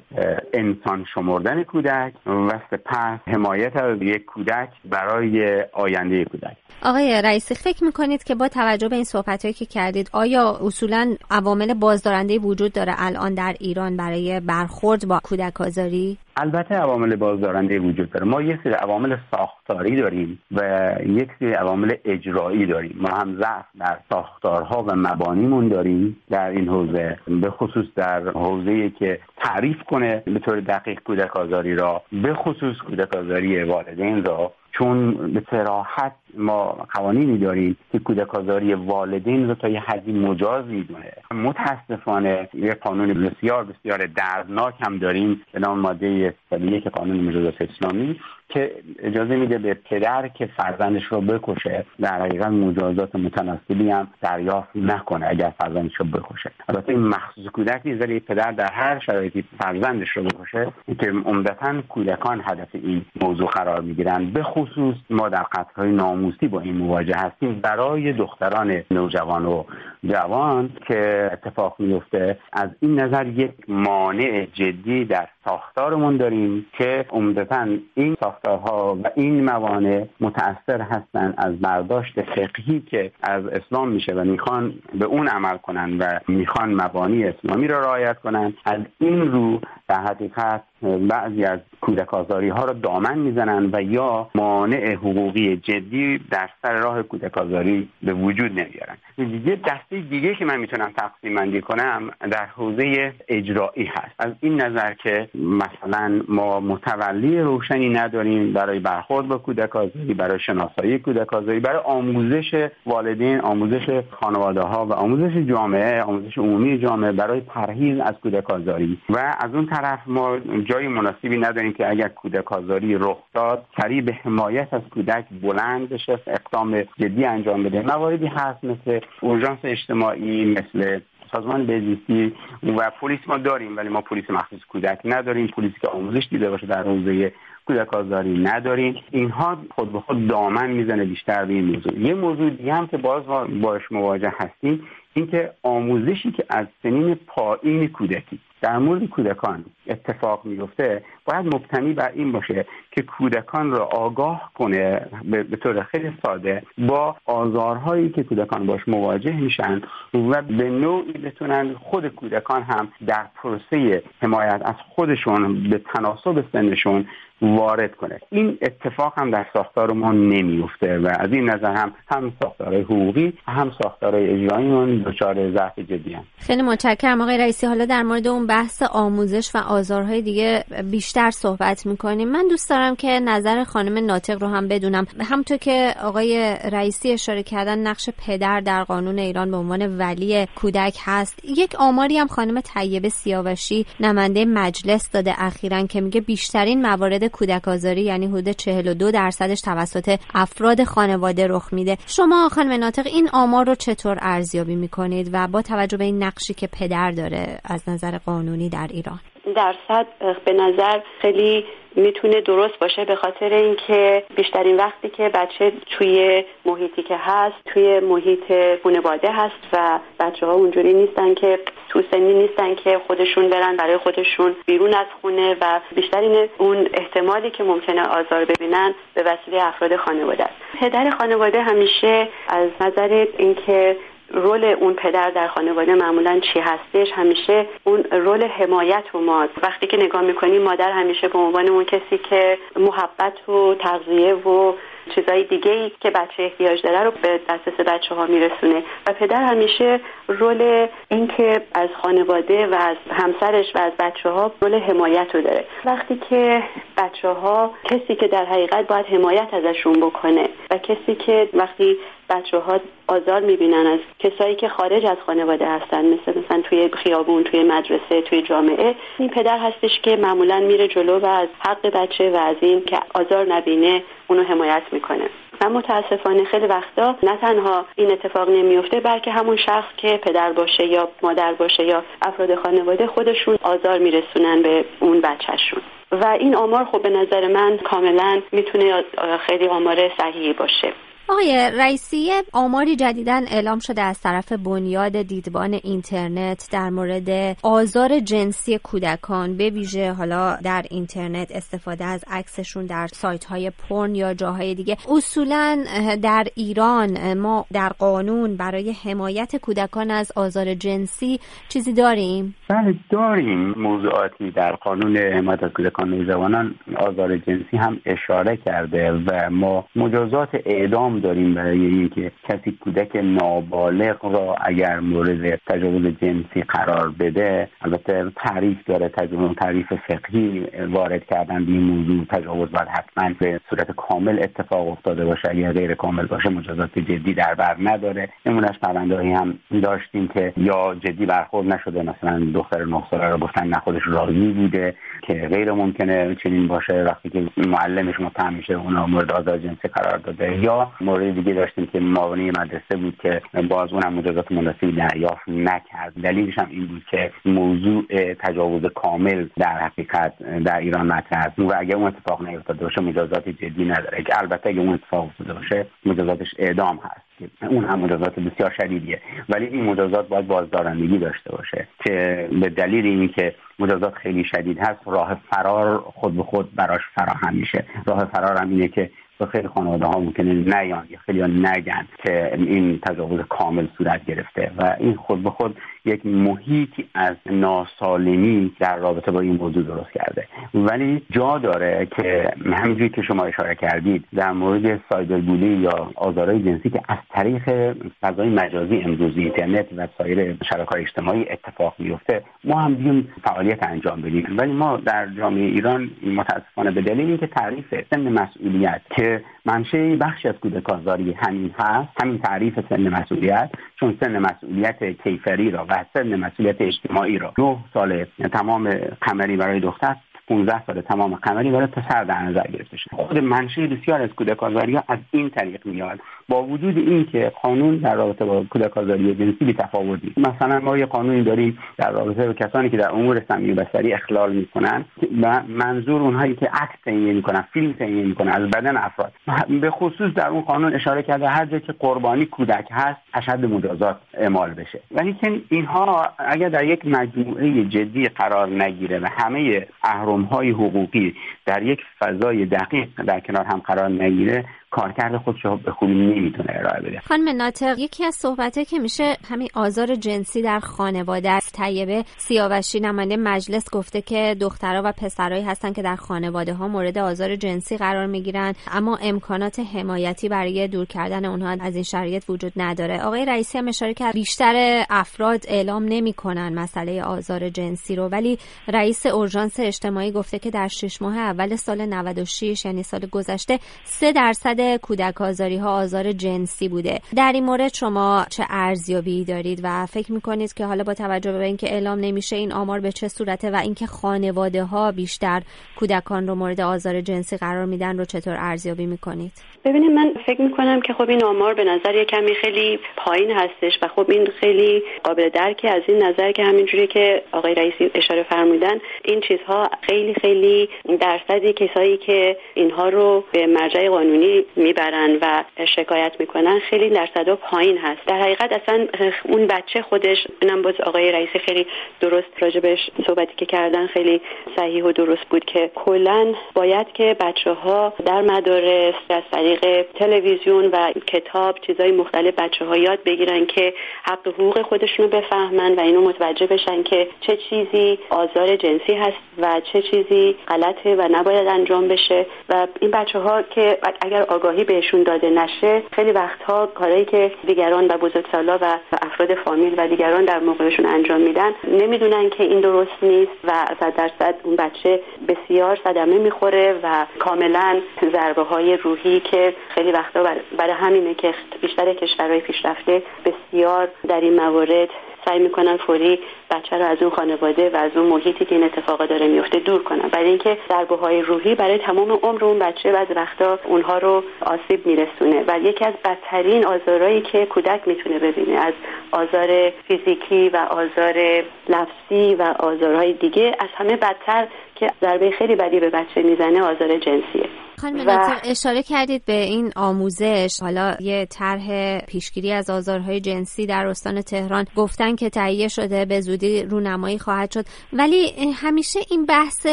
انسان 0.54 1.06
شمردن 1.14 1.64
کودک 1.64 2.14
و 2.26 2.60
سپس 2.72 3.20
حمایت 3.28 3.76
از 3.76 4.02
یک 4.02 4.26
کودک 4.26 4.70
برای 4.86 5.66
آینده 5.74 6.26
کودک 6.26 6.58
آقای 6.84 7.22
رئیسی 7.22 7.56
فکر 7.56 7.84
می‌کنید 7.84 8.24
که 8.24 8.36
با 8.36 8.48
توجه 8.48 8.90
به 8.90 8.96
این 8.96 9.06
صحبت 9.06 9.56
که 9.56 9.66
کردید 9.66 10.10
آیا 10.14 10.60
اصولا 10.62 11.16
عوامل 11.32 11.74
بازدارنده 11.74 12.40
وجود 12.40 12.74
داره 12.74 12.94
الان 12.98 13.34
در 13.34 13.56
ایران 13.60 13.98
برای 13.98 14.40
برخورد 14.40 15.08
با 15.08 15.20
کودک 15.24 15.62
آزاری؟ 15.62 16.18
البته 16.40 16.76
عوامل 16.76 17.16
بازدارنده 17.16 17.80
وجود 17.80 18.12
داره. 18.12 18.26
ما 18.26 18.42
یک 18.42 18.60
سری 18.64 18.74
عوامل 18.74 19.18
ساختاری 19.32 19.96
داریم 19.96 20.40
و 20.52 20.92
یک 21.06 21.30
سری 21.40 21.54
عوامل 21.54 21.96
اجرایی 22.06 22.66
داریم. 22.66 22.96
ما 23.02 23.10
هم 23.10 23.36
ضعف 23.36 23.66
در 23.80 23.98
ساختارها 24.10 24.84
و 24.84 24.96
مبانیمون 24.96 25.68
داریم 25.68 26.18
در 26.30 26.50
این 26.50 26.68
حوزه 26.68 27.18
به 27.28 27.50
خصوص 27.50 27.86
در 27.96 28.30
حوزه 28.30 28.90
که 28.90 29.20
تعریف 29.38 29.84
کنه 29.84 30.24
به 30.26 30.40
طور 30.40 30.60
دقیق 30.60 31.00
کودک 31.04 31.38
آزاری 31.38 31.76
را 31.76 32.02
به 32.12 32.34
خصوص 32.34 32.78
کودک 32.78 33.16
آزاری 33.16 33.64
والدین 33.64 34.26
را. 34.26 34.54
چون 34.72 35.14
به 35.34 35.44
صراحت 35.52 36.16
ما 36.38 36.66
قوانینی 36.94 37.38
داریم 37.38 37.78
که 37.92 38.00
کودک 38.00 38.36
آزاری 38.36 38.74
والدین 38.74 39.48
رو 39.48 39.56
تا 39.56 39.70
یه 39.70 39.80
حدی 39.80 40.12
مجاز 40.12 40.66
می‌دونه. 40.66 41.14
متاسفانه 41.32 42.50
یه 42.54 42.74
قانون 42.74 43.14
بسیار 43.14 43.64
بسیار 43.64 44.06
دردناک 44.06 44.74
هم 44.82 44.98
داریم 44.98 45.42
به 45.52 45.60
نام 45.60 45.80
ماده 45.80 46.36
که 46.50 46.90
قانون 46.90 47.20
مجازات 47.20 47.62
اسلامی. 47.62 48.20
که 48.50 48.76
اجازه 49.00 49.36
میده 49.36 49.58
به 49.58 49.74
پدر 49.74 50.28
که 50.28 50.50
فرزندش 50.58 51.04
رو 51.04 51.22
بکشه 51.22 51.86
در 52.02 52.22
حقیقت 52.22 52.48
مجازات 52.48 53.16
متناسبی 53.16 53.90
هم 53.92 54.08
دریافت 54.22 54.70
نکنه 54.76 55.28
اگر 55.30 55.54
فرزندش 55.60 55.96
رو 55.96 56.06
بکشه. 56.06 56.52
البته 56.70 56.92
این 56.92 57.08
مخصوص 57.08 57.46
کودکی 57.46 57.94
ولی 57.94 58.20
پدر 58.20 58.52
در 58.52 58.72
هر 58.72 59.00
شرایطی 59.00 59.44
فرزندش 59.60 60.10
رو 60.10 60.24
بکشه 60.24 60.68
که 61.00 61.12
عمدتا 61.26 61.82
کودکان 61.82 62.42
هدف 62.46 62.68
این 62.74 63.06
موضوع 63.22 63.48
قرار 63.48 63.82
می‌گیرن. 63.82 64.26
به 64.26 64.44
خصوص 64.44 64.96
ما 65.10 65.30
در 65.30 65.44
قتلهای 65.44 65.92
ناموسی 65.92 66.48
با 66.48 66.60
این 66.60 66.78
مواجه 66.78 67.16
هستیم 67.16 67.60
برای 67.60 68.14
دختران 68.14 68.84
نوجوان 68.92 69.46
و 69.46 69.64
جوان 70.04 70.70
که 70.88 71.30
اتفاق 71.34 71.76
میفته 71.80 72.38
از 72.54 72.70
این 72.80 73.00
نظر 73.00 73.28
یک 73.28 73.52
مانع 73.68 74.48
جدی 74.54 75.06
در 75.06 75.28
ساختارمون 75.50 76.18
داریم 76.18 76.66
که 76.78 77.06
عمدتا 77.10 77.68
این 77.94 78.18
ساختارها 78.20 78.96
و 79.04 79.10
این 79.16 79.46
موانع 79.46 80.06
متاثر 80.20 80.82
هستند 80.82 81.34
از 81.38 81.60
برداشت 81.60 82.22
فقهی 82.22 82.80
که 82.92 83.12
از 83.22 83.46
اسلام 83.46 83.90
میشه 83.90 84.14
و 84.14 84.24
می‌خوان 84.24 84.74
به 84.94 85.06
اون 85.06 85.28
عمل 85.28 85.58
کنن 85.58 85.98
و 85.98 86.20
می‌خوان 86.28 86.74
مبانی 86.74 87.26
اسلامی 87.26 87.68
را 87.68 87.80
رعایت 87.80 88.20
کنن. 88.20 88.54
از 88.66 88.82
این 89.00 89.32
رو 89.32 89.60
در 89.90 90.02
حقیقت 90.02 90.64
بعضی 91.10 91.44
از 91.44 91.60
کودک 91.82 92.14
آزاری 92.14 92.50
ها 92.50 92.66
را 92.66 92.74
دامن 92.74 93.18
می‌زنن 93.18 93.70
و 93.74 93.82
یا 93.82 94.30
مانع 94.36 94.94
حقوقی 94.94 95.58
جدی 95.58 96.18
در 96.32 96.50
سر 96.62 96.74
راه 96.74 97.04
کودک 97.04 97.38
آزاری 97.38 97.90
به 98.04 98.14
وجود 98.14 98.52
نمیارن. 98.52 98.98
یه 99.46 99.56
دسته 99.56 100.00
دیگه 100.10 100.36
که 100.36 100.46
من 100.46 100.58
می‌تونم 100.58 100.92
تقسیم 100.98 101.36
بندی 101.36 101.62
کنم 101.62 102.10
در 102.32 102.46
حوزه 102.46 103.14
اجرایی 103.28 103.86
هست. 103.86 104.16
از 104.20 104.32
این 104.42 104.62
نظر 104.62 104.94
که 104.94 105.30
مثلا 105.36 106.22
ما 106.28 106.60
متولی 106.60 107.40
روشنی 107.40 107.90
نداریم 107.90 108.54
برای 108.54 108.80
برخورد 108.80 109.28
با 109.28 109.38
کودک 109.38 109.76
آزاری 109.76 110.14
برای 110.14 110.40
شناسایی 110.40 111.00
کودک 111.00 111.34
آزاری 111.34 111.60
برای 111.60 111.82
آموزش 111.86 112.70
والدین 112.86 113.40
آموزش 113.40 114.04
خانواده 114.12 114.62
ها 114.62 114.86
و 114.86 114.94
آموزش 114.94 115.38
جامعه 115.38 116.02
آموزش 116.02 116.38
عمومی 116.38 116.78
جامعه 116.78 117.12
برای 117.12 117.40
پرهیز 117.40 118.00
از 118.00 118.14
کودک 118.24 118.52
آزاری. 118.52 118.98
و 119.10 119.36
از 119.40 119.56
اون 119.56 119.66
طرف 119.82 120.00
ما 120.08 120.40
جای 120.40 120.88
مناسبی 120.88 121.38
نداریم 121.38 121.74
که 121.74 121.90
اگر 121.90 122.08
کودک 122.08 122.52
آزاری 122.52 122.96
رخ 122.96 123.18
داد 123.34 123.66
سریع 123.82 124.02
به 124.02 124.14
حمایت 124.14 124.74
از 124.74 124.82
کودک 124.92 125.26
بلند 125.42 125.90
بشه 125.90 126.20
اقدام 126.28 126.82
جدی 126.82 127.26
انجام 127.26 127.64
بده. 127.64 127.82
مواردی 127.82 128.28
هست 128.28 128.64
مثل 128.64 129.00
اورژانس 129.22 129.60
اجتماعی 129.64 130.46
مثل 130.46 131.00
سازمان 131.32 131.66
بهزیستی. 131.66 132.34
و 132.78 132.92
پلیس 133.02 133.20
ما 133.28 133.38
داریم 133.38 133.78
ولی 133.78 133.90
ما 133.90 134.02
پلیس 134.02 134.30
مخصوص 134.30 134.60
کودک 134.70 135.00
نداریم. 135.06 135.48
پلیسی 135.48 135.76
که 135.82 135.88
آموزش 135.88 136.28
دیده 136.30 136.50
باشه 136.50 136.68
در 136.68 136.84
حوزه 136.84 137.34
کودک 137.66 137.94
آزاری 137.94 138.44
نداریم. 138.44 138.96
اینها 139.12 139.58
خود 139.76 139.94
به 139.94 140.00
خود 140.00 140.28
دامن 140.28 140.70
می‌زنه 140.70 141.06
بیشتر 141.06 141.46
به 141.46 141.54
این 141.54 141.66
موضوع. 141.66 142.00
یه 142.00 142.14
موضوع 142.14 142.50
دیگه 142.50 142.74
هم 142.74 142.88
که 142.88 142.98
باز 142.98 143.28
ما 143.28 143.44
باش 143.44 143.92
مواجه 143.92 144.34
هستیم 144.40 144.84
اینکه 145.14 145.52
آموزشی 145.64 146.32
که 146.32 146.46
از 146.50 146.68
سنین 146.84 147.16
پایین 147.28 147.88
کودکی 147.88 148.40
در 148.62 148.78
مورد 148.78 149.10
کودکان 149.10 149.66
اتفاق 149.88 150.46
میفته 150.46 151.04
باید 151.26 151.46
مبتنی 151.46 151.94
بر 151.94 152.12
این 152.16 152.32
باشه 152.32 152.66
که 152.92 153.02
کودکان 153.02 153.72
را 153.72 153.86
آگاه 153.86 154.52
کنه 154.58 155.02
به 155.24 155.58
طور 155.58 155.84
خیلی 155.84 156.12
ساده 156.26 156.64
با 156.78 157.16
آزارهایی 157.26 158.10
که 158.10 158.24
کودکان 158.24 158.66
باش 158.66 158.88
مواجه 158.88 159.34
میشن 159.34 159.82
و 160.14 160.42
به 160.42 160.70
نوعی 160.70 161.14
بتونن 161.14 161.74
خود 161.74 162.08
کودکان 162.08 162.64
هم 162.64 162.92
در 163.08 163.26
پروسه 163.36 164.04
حمایت 164.22 164.62
از 164.66 164.76
خودشون 164.96 165.70
به 165.70 165.82
تناسب 165.94 166.44
سنشون 166.52 167.06
وارد 167.42 167.96
کنه 167.96 168.20
این 168.30 168.58
اتفاق 168.62 169.14
هم 169.18 169.32
در 169.32 169.46
ساختار 169.54 169.94
ما 169.94 170.12
نمیفته 170.12 171.00
و 171.00 171.08
از 171.20 171.32
این 171.32 171.50
نظر 171.50 171.76
هم 171.76 171.92
هم 172.12 172.34
ساختارهای 172.44 172.82
حقوقی 172.82 173.34
هم 173.48 173.72
ساختارهای 173.82 174.28
اجراییمون 174.30 174.98
دچار 174.98 175.52
ضعف 175.52 175.80
جدی 175.80 176.14
هم. 176.14 176.24
خیلی 176.38 176.62
متشکرم 176.62 177.22
آقای 177.22 177.38
رئیسی 177.38 177.68
حالا 177.68 177.86
در 177.86 178.04
مورد 178.04 178.28
اون 178.28 178.48
بحث 178.50 178.82
آموزش 178.82 179.56
و 179.56 179.58
آزارهای 179.58 180.22
دیگه 180.22 180.64
بیشتر 180.92 181.32
صحبت 181.32 181.86
می‌کنیم. 181.86 182.30
من 182.30 182.48
دوست 182.48 182.70
دارم 182.70 182.96
که 182.96 183.08
نظر 183.08 183.64
خانم 183.64 184.06
ناطق 184.06 184.42
رو 184.44 184.48
هم 184.48 184.68
بدونم. 184.68 185.08
همونطور 185.20 185.58
که 185.58 185.96
آقای 186.04 186.58
رئیسی 186.72 187.12
اشاره 187.12 187.44
کردن 187.44 187.80
نقش 187.80 188.10
پدر 188.26 188.60
در 188.60 188.84
قانون 188.84 189.20
ایران 189.20 189.52
به 189.52 189.58
عنوان 189.58 189.98
ولی 189.98 190.46
کودک 190.46 190.98
هست. 191.06 191.40
یک 191.44 191.76
آماری 191.80 192.18
هم 192.18 192.28
خانم 192.28 192.62
طیبه 192.62 193.10
سیاوشی 193.10 193.86
نماینده 194.00 194.46
مجلس 194.46 195.12
داده 195.12 195.34
اخیرا 195.38 195.86
که 195.86 196.02
میگه 196.02 196.22
بیشترین 196.22 196.82
موارد 196.82 197.28
کودک 197.28 197.68
آزاری 197.68 198.02
یعنی 198.02 198.26
حدود 198.28 198.50
42 198.50 199.12
درصدش 199.12 199.62
توسط 199.62 200.20
افراد 200.34 200.84
خانواده 200.84 201.48
رخ 201.48 201.74
میده. 201.74 201.98
شما 202.08 202.50
خانم 202.50 202.72
ناطق 202.72 203.08
این 203.08 203.30
آمار 203.34 203.66
رو 203.66 203.76
چطور 203.76 204.18
ارزیابی 204.22 204.76
می‌کنید 204.76 205.30
و 205.34 205.48
با 205.48 205.62
توجه 205.62 205.98
به 205.98 206.04
این 206.04 206.24
نقشی 206.24 206.54
که 206.54 206.68
پدر 206.68 207.12
داره 207.12 207.60
از 207.64 207.82
نظر 207.88 208.18
قانونی 208.40 208.70
در 208.70 208.88
ایران. 208.92 209.20
درصد 209.56 210.08
به 210.46 210.54
نظر 210.54 211.00
خیلی 211.22 211.66
می‌تونه 211.96 212.42
درست 212.42 212.80
باشه 212.80 213.06
به 213.06 213.16
خاطر 213.16 213.54
اینکه 213.54 214.24
بیشترین 214.36 214.78
وقتی 214.78 215.10
که 215.10 215.30
بچه 215.30 215.72
توی 215.98 216.44
محیطی 216.66 217.04
که 217.04 217.18
هست 217.18 217.56
توی 217.66 218.00
محیط 218.00 218.54
خانواده 218.84 219.32
هست 219.32 219.56
و 219.74 220.00
بچه 220.20 220.46
ها 220.46 220.54
اونجوری 220.54 220.94
نیستن 220.94 221.34
که 221.34 221.60
تو 221.90 222.02
سنی 222.12 222.34
نیستن 222.34 222.76
که 222.76 223.02
خودشون 223.08 223.50
برن 223.50 223.76
برای 223.76 223.98
خودشون 223.98 224.56
بیرون 224.66 224.94
از 224.94 225.08
خونه 225.22 225.58
و 225.62 225.80
بیشترین 225.96 226.50
اون 226.58 226.90
احتمالی 226.94 227.50
که 227.50 227.64
ممکنه 227.64 228.08
آزار 228.08 228.46
ببینن 228.46 228.94
به 229.14 229.24
وسیله 229.24 229.64
افراد 229.64 229.96
خانواده 229.96 230.44
است. 230.44 230.56
پدر 230.80 231.10
خانواده 231.10 231.62
همیشه 231.62 232.28
از 232.48 232.70
نظر 232.82 233.26
اینکه 233.38 233.98
رول 234.32 234.66
اون 234.66 234.94
پدر 234.94 235.30
در 235.30 235.48
خانواده 235.48 235.96
معمولا 235.96 236.40
چی 236.40 236.60
هستش؟ 236.60 237.12
همیشه 237.12 237.66
اون 237.84 238.04
رول 238.04 238.44
حمایت 238.44 239.16
و 239.16 239.20
ماست. 239.20 239.54
وقتی 239.64 239.88
که 239.88 239.98
نگاه 239.98 240.22
می‌کنیم 240.22 240.62
مادر 240.62 240.92
همیشه 240.92 241.28
به 241.28 241.40
عنوان 241.40 241.68
اون 241.68 241.84
کسی 241.84 242.18
که 242.30 242.58
محبت 242.76 243.50
و 243.50 243.76
تغذیه 243.76 244.34
و 244.34 244.74
چیزای 245.16 245.44
دیگه 245.44 245.72
ای 245.72 245.92
که 246.00 246.10
بچه 246.10 246.44
احتیاج 246.44 246.82
داره 246.82 247.04
رو 247.04 247.12
به 247.12 247.40
دسترس 247.50 247.88
بچه 247.88 248.16
ها 248.16 248.26
میرسونه. 248.26 248.84
و 249.08 249.14
پدر 249.14 249.44
همیشه 249.44 250.00
رول 250.28 250.88
اینکه 251.10 251.62
از 251.74 251.90
خانواده 252.02 252.68
و 252.68 252.74
از 252.74 252.98
همسرش 253.12 253.76
و 253.76 253.80
از 253.80 253.92
بچه 254.00 254.30
ها 254.30 254.52
رول 254.62 254.80
حمایت 254.80 255.36
رو 255.36 255.42
داره. 255.42 255.66
وقتی 255.86 256.22
که 256.30 256.64
بچه 256.98 257.28
ها 257.30 257.72
کسی 257.84 258.16
که 258.16 258.28
در 258.28 258.46
حقیقت 258.46 258.88
باید 258.88 259.06
حمایت 259.06 259.54
ازشون 259.54 259.94
بکنه 259.94 260.50
و 260.72 260.78
کسی 260.78 261.16
که 261.16 261.50
وقتی 261.54 261.98
بچه 262.30 262.58
ها 262.58 262.80
آزار 263.08 263.42
می‌بینن 263.42 263.88
از 263.88 264.00
کسایی 264.20 264.56
که 264.56 264.68
خارج 264.68 265.06
از 265.06 265.18
خانواده 265.26 265.66
هستن 265.66 266.06
مثل 266.06 266.40
مثلا 266.40 266.62
توی 266.62 266.90
خیابون 267.04 267.44
توی 267.44 267.64
مدرسه 267.64 268.22
توی 268.22 268.42
جامعه. 268.42 268.96
این 269.18 269.30
پدر 269.30 269.58
هستش 269.58 270.00
که 270.04 270.16
معمولا 270.16 270.60
میره 270.60 270.88
جلو 270.88 271.20
و 271.20 271.26
از 271.26 271.48
حق 271.60 271.88
بچه 271.88 272.32
و 272.32 272.36
از 272.36 272.56
این 272.62 272.86
که 272.86 273.00
آزار 273.14 273.46
نبینه 273.54 274.04
اونو 274.28 274.44
حمایت 274.44 274.84
می‌کنه. 274.92 275.30
و 275.62 275.70
متاسفانه 275.70 276.44
خیلی 276.44 276.66
وقتا 276.66 277.16
نه 277.24 277.38
تنها 277.38 277.86
این 277.96 278.12
اتفاق 278.12 278.50
نمیفته 278.50 279.00
بلکه 279.00 279.32
همون 279.32 279.58
شخص 279.58 279.88
که 279.98 280.20
پدر 280.24 280.54
باشه 280.54 280.86
یا 280.86 281.10
مادر 281.22 281.54
باشه 281.54 281.84
یا 281.86 282.04
افراد 282.22 282.56
خانواده 282.56 283.08
خودشون 283.08 283.58
آزار 283.64 284.00
میرسونن 284.00 284.62
به 284.62 284.86
اون 285.00 285.22
بچهشون. 285.22 285.82
و 286.12 286.26
این 286.40 286.56
آمار 286.56 286.86
خب 286.86 287.02
به 287.02 287.10
نظر 287.10 287.48
من 287.48 287.78
کاملا 287.78 288.42
می‌تونه 288.52 289.04
خیلی 289.40 289.68
آمار 289.68 290.12
صحیحی 290.18 290.54
باشه. 290.54 290.94
آقای 291.32 291.72
رئیسی 291.78 292.32
آماری 292.54 292.96
جدیدا 292.96 293.42
اعلام 293.52 293.80
شده 293.80 294.02
از 294.02 294.22
طرف 294.22 294.52
بنیاد 294.52 295.22
دیدبان 295.22 295.74
اینترنت 295.74 296.70
در 296.72 296.90
مورد 296.90 297.58
آزار 297.64 298.20
جنسی 298.20 298.78
کودکان. 298.78 299.58
به 299.58 299.70
ویژه 299.70 300.12
حالا 300.14 300.56
در 300.64 300.86
اینترنت 300.90 301.52
استفاده 301.52 302.06
از 302.06 302.26
عکسشون 302.32 302.86
در 302.86 303.08
سایت 303.08 303.46
های 303.46 303.72
پرن 303.90 304.16
یا 304.16 304.34
جاهای 304.34 304.76
دیگه. 304.76 304.98
اصولا 305.10 305.78
در 306.22 306.48
ایران 306.56 307.34
ما 307.34 307.66
در 307.74 307.90
قانون 307.90 308.56
برای 308.58 308.92
حمایت 308.92 309.56
کودکان 309.56 310.12
از 310.12 310.32
آزار 310.36 310.74
جنسی 310.74 311.40
چیزی 311.70 311.94
داریم؟ 311.94 312.56
بله 312.70 312.96
داریم. 313.10 313.74
موضوعاتی 313.78 314.52
در 314.52 314.72
قانون 314.72 315.18
حمایت 315.18 315.64
از 315.64 315.72
کودکان 315.72 316.10
نوجوانان 316.10 316.76
آزار 316.98 317.38
جنسی 317.38 317.78
هم 317.78 318.02
اشاره 318.06 318.58
کرده 318.58 319.12
و 319.12 319.50
ما 319.50 319.86
مجازات 319.96 320.50
اعدام 320.66 321.19
داریم 321.20 321.54
برای 321.54 321.86
اینکه 321.86 322.32
کسی 322.44 322.72
کودک 322.72 323.16
نابالغ 323.16 324.26
را 324.26 324.56
اگر 324.62 325.00
مورد 325.00 325.56
تجاوز 325.56 326.06
جنسی 326.22 326.62
قرار 326.68 327.10
بده 327.20 327.70
البته 327.82 328.32
تعریف 328.36 328.78
داره 328.86 329.10
تجاوز 329.10 329.56
تعریف 329.56 329.94
فقهی 329.94 330.68
وارد 330.90 331.26
کردن 331.26 331.66
به 331.66 331.72
این 331.72 331.82
موضوع 331.82 332.26
تجاوز 332.26 332.72
باید 332.72 332.88
حتما 332.88 333.30
به 333.40 333.60
صورت 333.70 333.92
کامل 333.92 334.40
اتفاق 334.44 334.88
افتاده 334.88 335.26
باشه. 335.26 335.50
اگر 335.50 335.74
غیر 335.74 335.94
کامل 335.96 336.26
باشه 336.26 336.50
مجازات 336.50 337.00
جدی 337.00 337.34
در 337.34 337.56
بر 337.56 337.76
نداره. 337.80 338.30
نمونهش 338.46 338.78
پروندهایی 338.82 339.32
هم 339.32 339.60
داشتیم 339.84 340.28
که 340.28 340.54
یا 340.58 340.96
جدی 340.96 341.26
برخورد 341.26 341.74
نشده 341.74 342.04
مثلا 342.04 342.52
دختر 342.54 342.86
نه 342.86 343.04
ساله 343.12 343.30
رو 343.30 343.38
گفتن 343.38 343.68
نه 343.68 343.80
خودش 343.80 344.02
راضی 344.06 344.52
بوده 344.52 344.96
که 345.22 345.34
غیر 345.34 345.72
ممکنه 345.72 346.36
چنین 346.36 346.68
باشه. 346.68 347.04
وقتی 347.04 347.30
که 347.30 347.48
معلمش 347.58 348.20
متهم 348.20 348.54
میشه 348.54 348.74
اونا 348.74 349.08
مورد 349.08 349.32
آزار 349.32 349.58
جنسی 349.58 349.88
قرار 349.88 350.18
داده. 350.18 350.60
یا 350.64 350.92
مورد 351.10 351.36
دیگه 351.36 351.54
داشتیم 351.54 351.86
که 351.86 352.00
معاونی 352.00 352.50
مدرسه 352.50 352.98
بود 352.98 353.18
که 353.22 353.42
باز 353.70 353.94
اونم 353.94 354.14
مجازات 354.14 354.52
مناسبی 354.52 354.92
دریافت 354.92 355.50
نکرد. 355.50 356.14
دلیلش 356.24 356.58
هم 356.58 356.68
این 356.70 356.88
بود 356.88 357.06
که 357.12 357.32
موضوع 357.46 358.34
تجاوز 358.34 358.82
کامل 358.96 359.48
در 359.58 359.78
حقیقت 359.78 360.34
در 360.66 360.80
ایران 360.80 361.08
مطرح 361.08 361.46
است. 361.46 361.60
و 361.60 361.74
اگر 361.78 361.96
اون 361.96 362.08
اتفاق 362.08 362.48
نیفتاده 362.48 362.84
باشه 362.84 363.02
مجازات 363.02 363.50
جدی 363.50 363.86
نداره 363.86 364.24
که 364.24 364.38
البته 364.38 364.70
اگر 364.70 364.80
اون 364.80 364.94
اتفاق 364.94 365.26
افتاده 365.26 365.54
باشه 365.54 365.86
مجازاتش 366.06 366.48
اعدام 366.60 367.00
هست. 367.04 367.30
اون 367.62 367.86
هم 367.86 368.00
مجازات 368.00 368.40
بسیار 368.40 368.74
شدیدیه. 368.82 369.22
ولی 369.50 369.66
این 369.66 369.84
مجازات 369.84 370.28
باید 370.28 370.48
بازدارندگی 370.48 371.18
داشته 371.18 371.52
باشه 371.52 371.88
که 372.06 372.48
به 372.62 372.70
دلیل 372.70 373.06
اینکه 373.06 373.56
مجازات 373.80 374.14
خیلی 374.16 374.44
شدید 374.44 374.80
هست 374.80 375.00
راه 375.06 375.42
فرار 375.52 375.98
خود 375.98 376.36
به 376.36 376.44
خود 376.44 376.76
براش 376.76 377.02
فراهم 377.16 377.56
میشه. 377.56 377.86
راه 378.06 378.26
فرار 378.26 378.58
هم 378.58 378.70
اینه 378.70 378.88
که 378.88 379.10
به 379.40 379.46
خیلی 379.46 379.68
خانواده 379.68 380.06
ها 380.06 380.20
ممکنه 380.20 380.54
نیان 380.54 381.08
یا 381.10 381.20
خیلی 381.26 381.42
نگن 381.42 382.08
که 382.24 382.54
این 382.54 383.00
تجاوز 383.00 383.40
کامل 383.50 383.88
صورت 383.98 384.26
گرفته 384.26 384.72
و 384.78 384.96
این 385.00 385.16
خود 385.16 385.44
به 385.44 385.50
خود 385.50 385.78
یک 386.10 386.26
محیطی 386.26 387.06
از 387.14 387.36
ناسالمی 387.50 388.72
در 388.80 388.98
رابطه 388.98 389.32
با 389.32 389.40
این 389.40 389.56
موضوع 389.56 389.84
درست 389.84 390.12
کرده. 390.12 390.48
ولی 390.74 391.22
جا 391.32 391.58
داره 391.58 392.08
که 392.18 392.52
همینجوری 392.74 393.10
که 393.10 393.22
شما 393.22 393.44
اشاره 393.44 393.76
کردید 393.76 394.26
در 394.36 394.52
مورد 394.52 395.02
سایبر 395.12 395.40
یا 395.40 396.12
آزارهای 396.16 396.64
جنسی 396.64 396.90
که 396.90 397.02
از 397.08 397.18
طریق 397.30 397.96
فضای 398.22 398.50
مجازی 398.50 398.98
امروز 398.98 399.38
اینترنت 399.38 399.86
و 399.98 400.08
سایر 400.18 400.58
شبکه 400.70 400.98
اجتماعی 400.98 401.46
اتفاق 401.50 401.96
میفته 402.00 402.44
ما 402.64 402.80
هم 402.80 402.96
بیون 402.96 403.28
فعالیت 403.44 403.84
انجام 403.88 404.22
بدیم. 404.22 404.56
ولی 404.58 404.72
ما 404.72 404.98
در 404.98 405.28
جامعه 405.28 405.64
ایران 405.64 406.10
متاسفانه 406.36 406.92
به 406.92 407.02
دلیل 407.02 407.28
اینکه 407.28 407.48
تعریف 407.48 407.86
سن 408.12 408.30
مسئولیت 408.30 409.02
که 409.16 409.44
منشه 409.66 410.16
بخشی 410.16 410.48
از 410.48 410.56
کودک 410.56 410.90
آزاری 410.90 411.32
همین 411.32 411.72
هست 411.80 412.10
همین 412.22 412.38
تعریف 412.38 412.80
سن 412.90 413.10
مسئولیت 413.10 413.70
چون 414.00 414.18
سن 414.24 414.40
مسئولیت 414.40 415.04
کیفری 415.24 415.72
را 415.72 415.86
و 415.90 415.99
سن 416.14 416.36
مسئولیت 416.36 416.82
اجتماعی 416.82 417.38
را 417.38 417.54
نه 417.58 417.78
سال 417.94 418.26
تمام 418.54 418.90
قمری 419.22 419.58
برای 419.58 419.80
دختر. 419.80 420.16
15 420.50 420.86
سال 420.86 421.02
تمام 421.02 421.36
قمری 421.36 421.72
برای 421.72 421.88
پسر 421.88 422.24
در 422.24 422.42
نظر 422.42 422.68
گرفته 422.68 422.98
شده 422.98 423.16
خود 423.16 423.38
منشه 423.38 423.88
بسیار 423.88 424.22
از 424.22 424.30
کودک 424.30 424.64
آزاری 424.64 424.98
از 425.08 425.20
این 425.32 425.50
طریق 425.50 425.86
میاد. 425.86 426.20
با 426.50 426.64
وجود 426.64 426.98
اینکه 426.98 427.52
قانون 427.62 427.98
در 427.98 428.16
رابطه 428.16 428.46
با 428.46 428.66
کودک 428.70 428.98
آزاری 428.98 429.36
جنسی 429.36 429.66
بی 429.66 429.74
تفاوتی. 429.74 430.34
مثلا 430.38 430.80
ما 430.80 430.98
یه 430.98 431.06
قانونی 431.06 431.44
داریم 431.44 431.78
در 431.98 432.12
رابطه 432.12 432.48
با 432.48 432.54
کسانی 432.54 432.90
که 432.90 432.98
در 432.98 433.12
امور 433.12 433.42
سمی 433.48 433.74
بصری 433.74 434.14
اخلال 434.14 434.54
می‌کنن 434.54 435.06
و 435.42 435.62
منظور 435.68 436.22
اونهایی 436.22 436.56
که 436.56 436.66
عکس 436.66 436.96
تهیه 437.06 437.34
می‌کنن 437.34 437.62
فیلم 437.74 437.94
تهیه 437.94 438.24
می‌کنن 438.24 438.52
از 438.52 438.70
بدن 438.70 438.98
افراد. 438.98 439.34
به 439.82 439.92
خصوص 439.92 440.34
در 440.34 440.48
اون 440.48 440.62
قانون 440.62 440.94
اشاره 440.94 441.24
کرده 441.24 441.48
هر 441.48 441.66
جا 441.66 441.80
که 441.80 441.94
قربانی 442.00 442.46
کودک 442.46 442.88
هست 442.92 443.20
اشد 443.34 443.66
مجازات 443.66 444.18
اعمال 444.34 444.70
بشه. 444.74 445.00
ولی 445.12 445.34
که 445.34 445.62
اینها 445.70 446.30
اگر 446.38 446.70
در 446.70 446.84
یک 446.86 447.06
مجموعه 447.06 447.84
جدی 447.84 448.26
قرار 448.26 448.68
نگیره 448.68 449.20
و 449.20 449.28
همه 449.38 449.88
اهرم 450.04 450.39
های 450.44 450.70
حقوقی 450.70 451.36
در 451.66 451.84
یک 451.84 452.00
فضای 452.20 452.66
دقیق 452.66 453.08
در 453.28 453.40
کنار 453.40 453.66
هم 453.66 453.80
قرار 453.80 454.10
نگیره 454.10 454.66
کارکرد 454.92 455.38
خودش 455.38 455.66
رو 455.66 455.78
به 455.78 455.92
خوبی 455.92 456.14
نمی‌تونه 456.14 456.70
ارائه 456.70 457.02
بده. 457.02 457.20
خانم 457.20 457.50
ناطق 457.50 458.00
یکی 458.00 458.26
از 458.26 458.36
صحبته 458.36 458.86
که 458.86 459.00
میشه 459.00 459.38
همین 459.50 459.70
آزار 459.74 460.16
جنسی 460.16 460.62
در 460.62 460.80
خانواده 460.80 461.50
است. 461.52 461.74
طیبه 461.74 462.24
سیاوشی 462.38 463.00
نماینده 463.00 463.38
مجلس 463.38 463.90
گفته 463.92 464.22
که 464.22 464.56
دخترها 464.62 465.02
و 465.06 465.12
پسرایی 465.12 465.64
هستن 465.64 465.94
که 465.94 466.02
در 466.02 466.16
خانواده 466.16 466.74
ها 466.74 466.88
مورد 466.88 467.18
آزار 467.18 467.56
جنسی 467.56 467.98
قرار 467.98 468.26
می‌گیرن 468.26 468.74
اما 468.92 469.18
امکانات 469.22 469.80
حمایتی 469.80 470.50
برای 470.50 470.88
دور 470.88 471.06
کردن 471.06 471.46
اونها 471.46 471.78
از 471.80 471.96
این 471.96 472.04
شرایط 472.04 472.50
وجود 472.50 472.74
نداره. 472.76 473.22
آقای 473.22 473.46
رئیسی 473.46 473.78
هم 473.78 473.88
اشاره 473.88 474.14
کرد 474.14 474.34
بیشتر 474.34 475.06
افراد 475.10 475.64
اعلام 475.68 476.06
نمی‌کنن 476.06 476.74
مسئله 476.74 477.24
آزار 477.24 477.70
جنسی 477.70 478.16
رو 478.16 478.28
ولی 478.28 478.58
رئیس 478.88 479.26
اورژانس 479.26 479.80
اجتماعی 479.80 480.32
گفته 480.32 480.60
که 480.60 480.72
در 480.72 480.88
شش 480.88 481.22
ماه 481.22 481.38
اول 481.38 481.76
سال 481.76 482.06
96 482.06 482.86
یعنی 482.86 483.04
سال 483.04 483.26
گذشته 483.32 483.80
3 484.04 484.32
درصد 484.32 484.79
کودک 485.02 485.42
آزاری 485.42 485.78
ها 485.78 485.96
آزار 485.96 486.32
جنسی 486.32 486.90
بوده. 486.90 487.20
در 487.36 487.52
این 487.54 487.66
مورد 487.66 487.94
شما 487.94 488.46
چه 488.50 488.64
ارزیابی 488.70 489.46
دارید 489.46 489.80
و 489.84 490.06
فکر 490.06 490.32
می‌کنید 490.32 490.74
که 490.74 490.86
حالا 490.86 491.04
با 491.04 491.14
توجه 491.14 491.52
به 491.52 491.66
اینکه 491.66 491.94
اعلام 491.94 492.20
نمیشه 492.20 492.56
این 492.56 492.72
آمار 492.74 493.00
به 493.00 493.12
چه 493.12 493.28
صورته 493.28 493.72
و 493.72 493.76
اینکه 493.76 494.06
خانواده 494.06 494.84
ها 494.84 495.12
بیشتر 495.12 495.62
کودکان 496.00 496.48
رو 496.48 496.56
مورد 496.56 496.82
آزار 496.82 497.22
جنسی 497.22 497.58
قرار 497.58 497.86
میدن 497.86 498.18
رو 498.18 498.26
چطور 498.26 498.58
ارزیابی 498.60 499.06
می‌کنید؟ 499.06 499.52
ببینید 499.86 500.12
من 500.12 500.34
فکر 500.46 500.62
می‌کنم 500.62 501.02
که 501.02 501.14
خب 501.14 501.30
این 501.30 501.44
آمار 501.44 501.74
به 501.74 501.84
نظر 501.84 502.16
یه 502.16 502.26
کمی 502.26 502.56
خیلی 502.56 503.00
پایین 503.18 503.52
هستش 503.52 504.00
و 504.02 504.08
خب 504.08 504.32
این 504.32 504.48
خیلی 504.60 505.04
قابل 505.24 505.50
درکه 505.50 505.90
از 505.90 506.02
این 506.08 506.24
نظر 506.24 506.52
که 506.52 506.64
همینجوری 506.64 507.08
که 507.08 507.44
آقای 507.52 507.76
رئیسی 507.76 508.12
اشاره 508.16 508.44
فرمودن 508.44 509.00
این 509.26 509.42
چیزها 509.42 509.90
خیلی 510.02 510.34
خیلی 510.34 510.90
درصدی 511.20 511.74
کسایی 511.74 512.18
که 512.18 512.58
اینها 512.74 513.10
رو 513.10 513.44
به 513.54 513.68
مرجع 513.68 514.10
قانونی 514.10 514.66
می‌برن 514.76 515.38
و 515.42 515.64
شکایت 515.96 516.34
می‌کنن 516.40 516.80
خیلی 516.80 517.10
درصدا 517.10 517.56
پایین 517.56 517.98
هست. 517.98 518.26
در 518.28 518.42
حقیقت 518.42 518.82
اصلا 518.82 519.08
اون 519.44 519.68
بچه 519.68 520.02
خودش 520.02 520.48
اینم 520.62 520.82
باز 520.82 521.02
آقای 521.02 521.32
رئیس 521.32 521.50
خیلی 521.66 521.88
درست 522.20 522.48
راجبش 522.60 523.10
صحبتی 523.28 523.54
که 523.58 523.66
کردن 523.66 524.08
خیلی 524.08 524.42
صحیح 524.76 525.04
و 525.04 525.12
درست 525.12 525.46
بود 525.50 525.66
که 525.66 525.92
کلا 525.96 526.54
باید 526.74 527.08
که 527.14 527.36
بچه 527.40 527.74
ها 527.74 528.14
در 528.26 528.42
مدارس 528.42 529.16
از 529.30 529.44
طریق 529.52 530.06
تلویزیون 530.16 530.86
و 530.86 531.12
کتاب 531.12 531.80
چیزای 531.80 532.12
مختلف 532.12 532.54
بچه 532.54 532.86
ها 532.86 532.98
یاد 532.98 533.24
بگیرن 533.24 533.66
که 533.66 533.94
حق 534.24 534.48
حقوق 534.48 534.82
خودشون 534.82 535.26
رو 535.26 535.40
بفهمن 535.40 535.96
و 535.96 536.00
اینو 536.00 536.22
متوجه 536.22 536.68
بشن 536.68 537.04
که 537.04 537.28
چه 537.42 537.58
چیزی 537.58 538.20
آزار 538.30 538.76
جنسی 538.76 539.14
هست 539.14 539.38
و 539.58 539.82
چه 539.94 540.02
چیزی 540.02 540.56
غلطه 540.68 541.16
و 541.16 541.28
نباید 541.32 541.68
انجام 541.68 542.08
بشه. 542.08 542.46
و 542.70 542.88
این 543.00 543.12
بچه 543.12 543.40
ها 543.40 543.62
که 543.62 543.98
اگر 544.22 544.42
آگاهی 544.60 544.84
بهشون 544.84 545.24
داده 545.24 545.50
نشه 545.50 546.04
خیلی 546.12 546.32
وقتها 546.32 546.86
کارهایی 546.86 547.26
که 547.26 547.52
دیگران 547.68 548.06
و 548.06 548.18
بزرگسالا 548.18 548.78
و 548.82 549.00
افراد 549.22 549.54
فامیل 549.54 549.94
و 549.98 550.08
دیگران 550.08 550.46
در 550.46 550.60
موقعشون 550.60 551.06
انجام 551.06 551.42
میدن 551.42 551.72
نمی‌دونن 551.88 552.50
که 552.50 552.64
این 552.64 552.80
درست 552.82 553.12
نیست 553.22 553.52
و 553.64 553.72
صد 554.00 554.16
درصد 554.16 554.56
اون 554.64 554.76
بچه 554.76 555.22
بسیار 555.48 556.00
صدمه 556.04 556.38
می‌خوره 556.38 557.00
و 557.04 557.26
کاملا 557.40 558.02
ضربه 558.34 558.64
های 558.64 558.98
روحی 558.98 559.40
که 559.40 559.74
خیلی 559.90 560.12
وقتا 560.12 560.44
برای 560.78 560.94
همینه 560.94 561.34
که 561.34 561.54
بیشتر 561.82 562.14
کشورهای 562.14 562.60
پیشرفته 562.60 563.24
بسیار 563.46 564.08
در 564.28 564.42
این 564.42 564.56
موارد 564.56 565.10
سعی 565.46 565.60
می‌کنن 565.60 565.98
فوری 565.98 566.40
بچه 566.72 566.98
رو 566.98 567.06
از 567.06 567.18
اون 567.22 567.30
خانواده 567.30 567.90
و 567.90 567.96
از 567.96 568.12
اون 568.16 568.26
محیطی 568.26 568.66
که 568.66 568.76
این 568.76 568.84
اتفاقا 568.84 569.26
داره 569.26 569.48
میفته 569.48 569.80
دور 569.80 570.04
کنن 570.04 570.30
برای 570.30 570.50
اینکه 570.50 570.78
ضربه 570.90 571.16
های 571.16 571.42
روحی 571.42 571.76
برای 571.76 571.98
تمام 571.98 572.32
عمر 572.32 572.66
اون 572.66 572.80
بچه 572.80 573.12
بعض 573.12 573.28
وقتا 573.36 573.80
اونها 573.86 574.18
رو 574.18 574.44
آسیب 574.62 575.06
میرسونه 575.06 575.64
و 575.68 575.80
یکی 575.80 576.06
از 576.06 576.14
بدترین 576.26 576.86
آزارهایی 576.86 577.42
که 577.42 577.66
کودک 577.66 578.08
می‌تونه 578.08 578.40
ببینه 578.40 578.80
از 578.80 578.94
آزار 579.32 579.90
فیزیکی 580.08 580.70
و 580.70 580.78
آزار 580.78 581.64
لفظی 581.90 582.56
و 582.56 582.76
آزارهای 582.80 583.34
دیگه 583.34 583.76
از 583.80 583.90
همه 583.96 584.16
بدتر 584.16 584.68
که 584.96 585.12
ضربه 585.22 585.52
خیلی 585.52 585.76
بدی 585.76 586.00
به 586.00 586.10
بچه 586.10 586.42
می‌زنه 586.42 586.82
آزار 586.82 587.18
جنسیه. 587.18 587.70
خانم 588.02 588.28
و... 588.28 588.60
اشاره 588.64 589.04
کردید 589.04 589.46
به 589.46 589.64
این 589.64 589.92
آموزش. 589.96 590.78
حالا 590.82 591.16
یه 591.20 591.48
طرح 591.50 592.20
پیشگیری 592.20 592.72
از 592.72 592.90
آزارهای 592.90 593.40
جنسی 593.40 593.86
در 593.86 594.08
استان 594.08 594.42
تهران 594.42 594.86
گفتن 594.96 595.36
که 595.36 595.50
تهیه 595.50 595.88
شده 595.88 596.26
به 596.26 596.42
زودی 596.42 596.84
رونمایی 596.84 597.40
خواهد 597.40 597.72
شد. 597.72 597.86
ولی 598.14 598.72
همیشه 598.74 599.20
این 599.30 599.46
بحث 599.46 599.86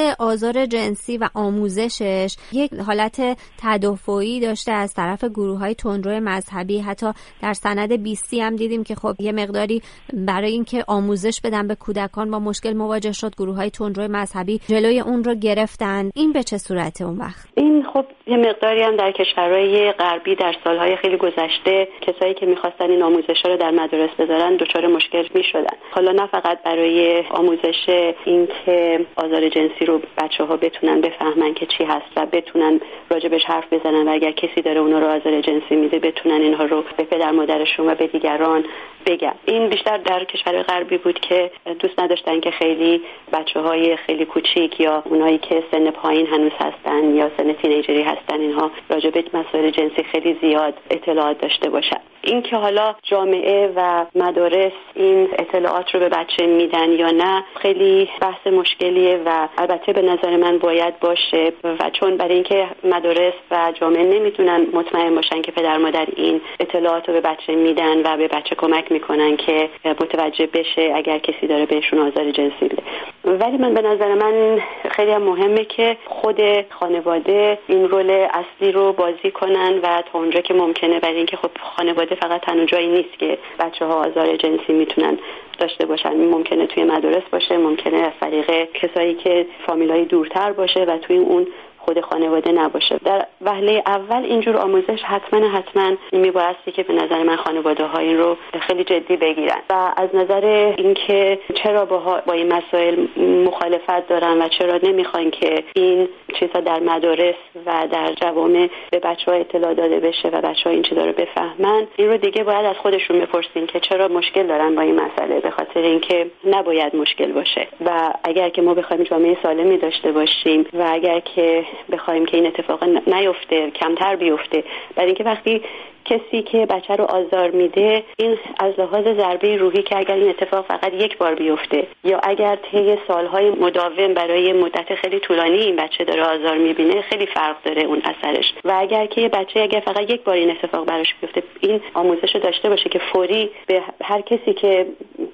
آزار 0.18 0.66
جنسی 0.66 1.18
و 1.18 1.28
آموزشش 1.34 2.36
یک 2.52 2.74
حالت 2.74 3.38
تدافعی 3.58 4.40
داشته 4.40 4.72
از 4.72 4.94
طرف 4.94 5.24
گروه 5.24 5.58
های 5.58 5.74
تندرو 5.74 6.20
مذهبی. 6.20 6.78
حتی 6.78 7.06
در 7.42 7.52
سند 7.52 7.92
بیستی 7.92 8.40
هم 8.40 8.56
دیدیم 8.56 8.84
که 8.84 8.94
خب 8.94 9.14
یه 9.18 9.32
مقداری 9.32 9.82
برای 10.12 10.52
اینکه 10.52 10.84
آموزش 10.86 11.40
بدن 11.40 11.66
به 11.66 11.74
کودکان 11.74 12.30
با 12.30 12.38
مشکل 12.38 12.72
مواجه 12.72 13.12
شد 13.12 13.34
گروه 13.36 13.56
های 13.56 13.70
تندرو 13.70 14.08
مذهبی 14.08 14.60
جلوی 14.68 15.00
اون 15.00 15.24
رو 15.24 15.34
گرفتن. 15.34 16.10
این 16.14 16.32
به 16.32 16.42
چه 16.42 16.58
صورته 16.58 17.04
اون 17.04 17.18
وقت؟ 17.18 17.46
این 17.54 17.82
خب 17.96 18.06
یه 18.26 18.36
مقداری 18.36 18.82
هم 18.82 18.96
در 18.96 19.12
کشورهای 19.12 19.92
غربی 19.92 20.34
در 20.34 20.54
سالهای 20.64 20.96
خیلی 20.96 21.16
گذشته 21.16 21.88
کسایی 22.00 22.34
که 22.34 22.46
می‌خواستن 22.46 22.90
این 22.90 23.02
آموزش 23.02 23.44
رو 23.44 23.56
در 23.56 23.70
مدارس 23.70 24.10
بذارن 24.18 24.56
دچار 24.56 24.86
مشکل 24.86 25.28
می‌شدن. 25.34 25.76
حالا 25.90 26.12
نه 26.12 26.26
فقط 26.26 26.62
برای 26.62 27.24
آموزش 27.30 28.12
اینکه 28.24 29.06
آزار 29.16 29.48
جنسی 29.48 29.84
رو 29.84 30.00
بچه 30.18 30.44
ها 30.44 30.56
بتونن 30.56 31.00
بفهمن 31.00 31.54
که 31.54 31.66
چی 31.66 31.84
هست 31.84 32.06
و 32.16 32.26
بتونن 32.26 32.80
راجبش 33.10 33.44
حرف 33.44 33.72
بزنن 33.72 34.08
و 34.08 34.12
اگر 34.12 34.32
کسی 34.32 34.62
داره 34.62 34.80
اونا 34.80 34.98
رو 34.98 35.06
آزار 35.06 35.40
جنسی 35.40 35.76
میده 35.76 35.98
بتونن 35.98 36.40
اینها 36.40 36.64
رو 36.64 36.84
به 36.96 37.04
پدر 37.04 37.30
مادرشون 37.30 37.88
و 37.88 37.94
به 37.94 38.06
دیگران 38.06 38.64
بگن. 39.06 39.34
این 39.44 39.68
بیشتر 39.68 39.96
در 39.96 40.24
کشور 40.24 40.62
غربی 40.62 40.98
بود 40.98 41.20
که 41.20 41.50
دوست 41.78 42.00
نداشتن 42.00 42.40
که 42.40 42.50
خیلی 42.50 43.00
بچه 43.32 43.60
های 43.60 43.96
خیلی 43.96 44.24
کوچیک 44.24 44.80
یا 44.80 45.02
اونایی 45.04 45.38
که 45.38 45.62
سن 45.70 45.90
پایین 45.90 46.26
هنوز 46.26 46.52
هستن 46.60 47.14
یا 47.14 47.30
سن 47.36 47.52
تینیجری 47.86 48.02
هستن 48.02 48.40
اینها 48.40 48.70
راجع 48.90 49.10
به 49.10 49.24
مسائل 49.34 49.70
جنسی 49.70 50.02
خیلی 50.02 50.38
زیاد 50.40 50.74
اطلاعات 50.90 51.40
داشته 51.40 51.70
باشن. 51.70 52.00
اینکه 52.26 52.56
حالا 52.56 52.94
جامعه 53.02 53.72
و 53.76 54.06
مدارس 54.14 54.72
این 54.94 55.28
اطلاعات 55.38 55.94
رو 55.94 56.00
به 56.00 56.08
بچه 56.08 56.46
میدن 56.46 56.92
یا 56.92 57.10
نه 57.10 57.44
خیلی 57.62 58.08
بحث 58.20 58.46
مشکلیه 58.46 59.22
و 59.26 59.48
البته 59.58 59.92
به 59.92 60.02
نظر 60.02 60.36
من 60.36 60.58
باید 60.58 61.00
باشه 61.00 61.52
و 61.64 61.90
چون 61.90 62.16
برای 62.16 62.34
اینکه 62.34 62.68
مدارس 62.84 63.34
و 63.50 63.72
جامعه 63.80 64.02
نمی‌تونن 64.02 64.66
مطمئن 64.72 65.14
باشن 65.14 65.42
که 65.42 65.52
پدر 65.52 65.78
مادر 65.78 66.06
این 66.16 66.40
اطلاعات 66.60 67.08
رو 67.08 67.14
به 67.14 67.20
بچه 67.20 67.54
میدن 67.54 67.98
و 67.98 68.16
به 68.16 68.28
بچه 68.28 68.54
کمک 68.54 68.92
می‌کنن 68.92 69.36
که 69.36 69.68
متوجه 69.84 70.46
بشه 70.46 70.92
اگر 70.94 71.18
کسی 71.18 71.46
داره 71.46 71.66
بهشون 71.66 71.98
آزار 71.98 72.30
جنسی 72.30 72.64
بده 72.64 72.82
ولی 73.24 73.56
من 73.56 73.74
به 73.74 73.82
نظر 73.82 74.14
من 74.14 74.62
خیلی 74.90 75.10
هم 75.10 75.22
مهمه 75.22 75.64
که 75.64 75.96
خود 76.06 76.40
خانواده 76.70 77.58
این 77.66 77.88
رول 77.88 78.10
اصلی 78.10 78.72
رو 78.72 78.92
بازی 78.92 79.30
کنن 79.30 79.78
و 79.82 80.02
تا 80.12 80.18
اونجا 80.18 80.40
که 80.40 80.54
ممکنه 80.54 81.00
برای 81.00 81.16
اینکه 81.16 81.36
خب 81.36 81.50
خانواده 81.76 82.15
فقط 82.20 82.40
تنها 82.40 82.64
جایی 82.64 82.88
نیست 82.88 83.18
که 83.18 83.38
بچه 83.58 83.84
ها 83.84 83.94
آزار 83.94 84.36
جنسی 84.36 84.72
می‌تونن 84.72 85.18
داشته 85.58 85.86
باشن. 85.86 86.16
ممکنه 86.16 86.66
توی 86.66 86.84
مدارس 86.84 87.22
باشه 87.32 87.56
ممکنه 87.56 87.96
از 87.96 88.12
طریق 88.20 88.72
کسایی 88.72 89.14
که 89.14 89.46
فامیلای 89.66 90.04
دورتر 90.04 90.52
باشه 90.52 90.84
و 90.84 90.98
توی 90.98 91.16
اون 91.16 91.46
خود 91.86 92.00
خانواده 92.00 92.52
نباشه. 92.52 93.00
در 93.04 93.26
وهله 93.42 93.82
اول 93.86 94.24
اینجور 94.24 94.56
آموزش 94.56 95.02
حتما 95.02 95.48
حتما 95.48 95.96
میبایستی 96.12 96.72
که 96.72 96.82
به 96.82 96.92
نظر 96.92 97.22
من 97.22 97.36
خانواده 97.36 97.84
ها 97.84 97.98
این 97.98 98.18
رو 98.18 98.36
خیلی 98.60 98.84
جدی 98.84 99.16
بگیرن. 99.16 99.58
و 99.70 99.92
از 99.96 100.08
نظر 100.14 100.72
اینکه 100.78 101.38
چرا 101.54 101.84
با, 101.84 102.22
با 102.26 102.32
این 102.32 102.52
مسائل 102.52 103.06
مخالفت 103.46 104.08
دارن 104.08 104.42
و 104.42 104.48
چرا 104.48 104.78
نمی‌خوان 104.82 105.30
که 105.30 105.64
این 105.74 106.08
چیزها 106.40 106.60
در 106.60 106.80
مدارس 106.80 107.34
و 107.66 107.88
در 107.92 108.12
جوامع 108.12 108.68
به 108.90 108.98
بچه 108.98 109.30
ها 109.30 109.36
اطلاع 109.36 109.74
داده 109.74 110.00
بشه 110.00 110.28
و 110.28 110.40
بچه 110.40 110.64
ها 110.64 110.70
این 110.70 110.82
چیزا 110.82 111.04
رو 111.04 111.12
بفهمن 111.12 111.86
این 111.96 112.08
رو 112.08 112.16
دیگه 112.16 112.44
باید 112.44 112.66
از 112.66 112.76
خودشون 112.76 113.18
بپرسین 113.20 113.66
که 113.66 113.80
چرا 113.80 114.08
مشکل 114.08 114.46
دارن 114.46 114.74
با 114.74 114.82
این 114.82 115.00
مسئله 115.00 115.40
به 115.40 115.50
خاطر 115.50 115.80
اینکه 115.80 116.26
نباید 116.44 116.96
مشکل 116.96 117.32
باشه. 117.32 117.68
و 117.86 118.12
اگر 118.24 118.48
که 118.48 118.62
ما 118.62 118.74
بخوایم 118.74 119.02
جامعه 119.02 119.36
سالمی 119.42 119.78
داشته 119.78 120.12
باشیم 120.12 120.66
و 120.72 120.88
اگر 120.92 121.20
که 121.20 121.64
بخوایم 121.92 122.26
که 122.26 122.36
این 122.36 122.46
اتفاق 122.46 122.84
نیفته 123.06 123.70
کمتر 123.70 124.16
بیفته. 124.16 124.64
برای 124.94 125.06
اینکه 125.06 125.24
وقتی 125.24 125.62
کسی 126.06 126.42
که 126.42 126.66
بچه 126.66 126.96
رو 126.96 127.04
آزار 127.04 127.50
میده 127.50 128.04
این 128.16 128.38
از 128.58 128.74
لحاظ 128.78 129.04
ضربه 129.04 129.56
روحی 129.56 129.82
که 129.82 129.96
اگر 129.96 130.14
این 130.14 130.28
اتفاق 130.28 130.66
فقط 130.66 130.94
یک 130.94 131.18
بار 131.18 131.34
بیفته 131.34 131.86
یا 132.04 132.18
اگر 132.22 132.56
طی 132.56 132.98
سالهای 133.08 133.50
مداوم 133.50 134.14
برای 134.14 134.52
مدت 134.52 134.94
خیلی 134.94 135.20
طولانی 135.20 135.58
این 135.58 135.76
بچه 135.76 136.04
داره 136.04 136.22
آزار 136.22 136.58
می‌بینه 136.58 137.02
خیلی 137.02 137.26
فرق 137.26 137.56
داره 137.64 137.82
اون 137.82 138.02
اثرش. 138.04 138.54
و 138.64 138.72
اگر 138.78 139.06
که 139.06 139.28
بچه 139.28 139.60
اگر 139.60 139.80
فقط 139.80 140.10
یک 140.10 140.24
بار 140.24 140.34
این 140.34 140.50
اتفاق 140.50 140.86
براش 140.86 141.14
بیفته 141.20 141.42
این 141.60 141.80
آموزش 141.94 142.34
رو 142.34 142.40
داشته 142.40 142.68
باشه 142.68 142.88
که 142.88 142.98
فوری 143.12 143.50
به 143.66 143.82
هر 144.02 144.20
کسی 144.20 144.54
که 144.54 144.86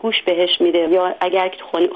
گوش 0.03 0.23
بهش 0.23 0.61
میده 0.61 0.79
یا 0.79 1.15
اگر 1.21 1.51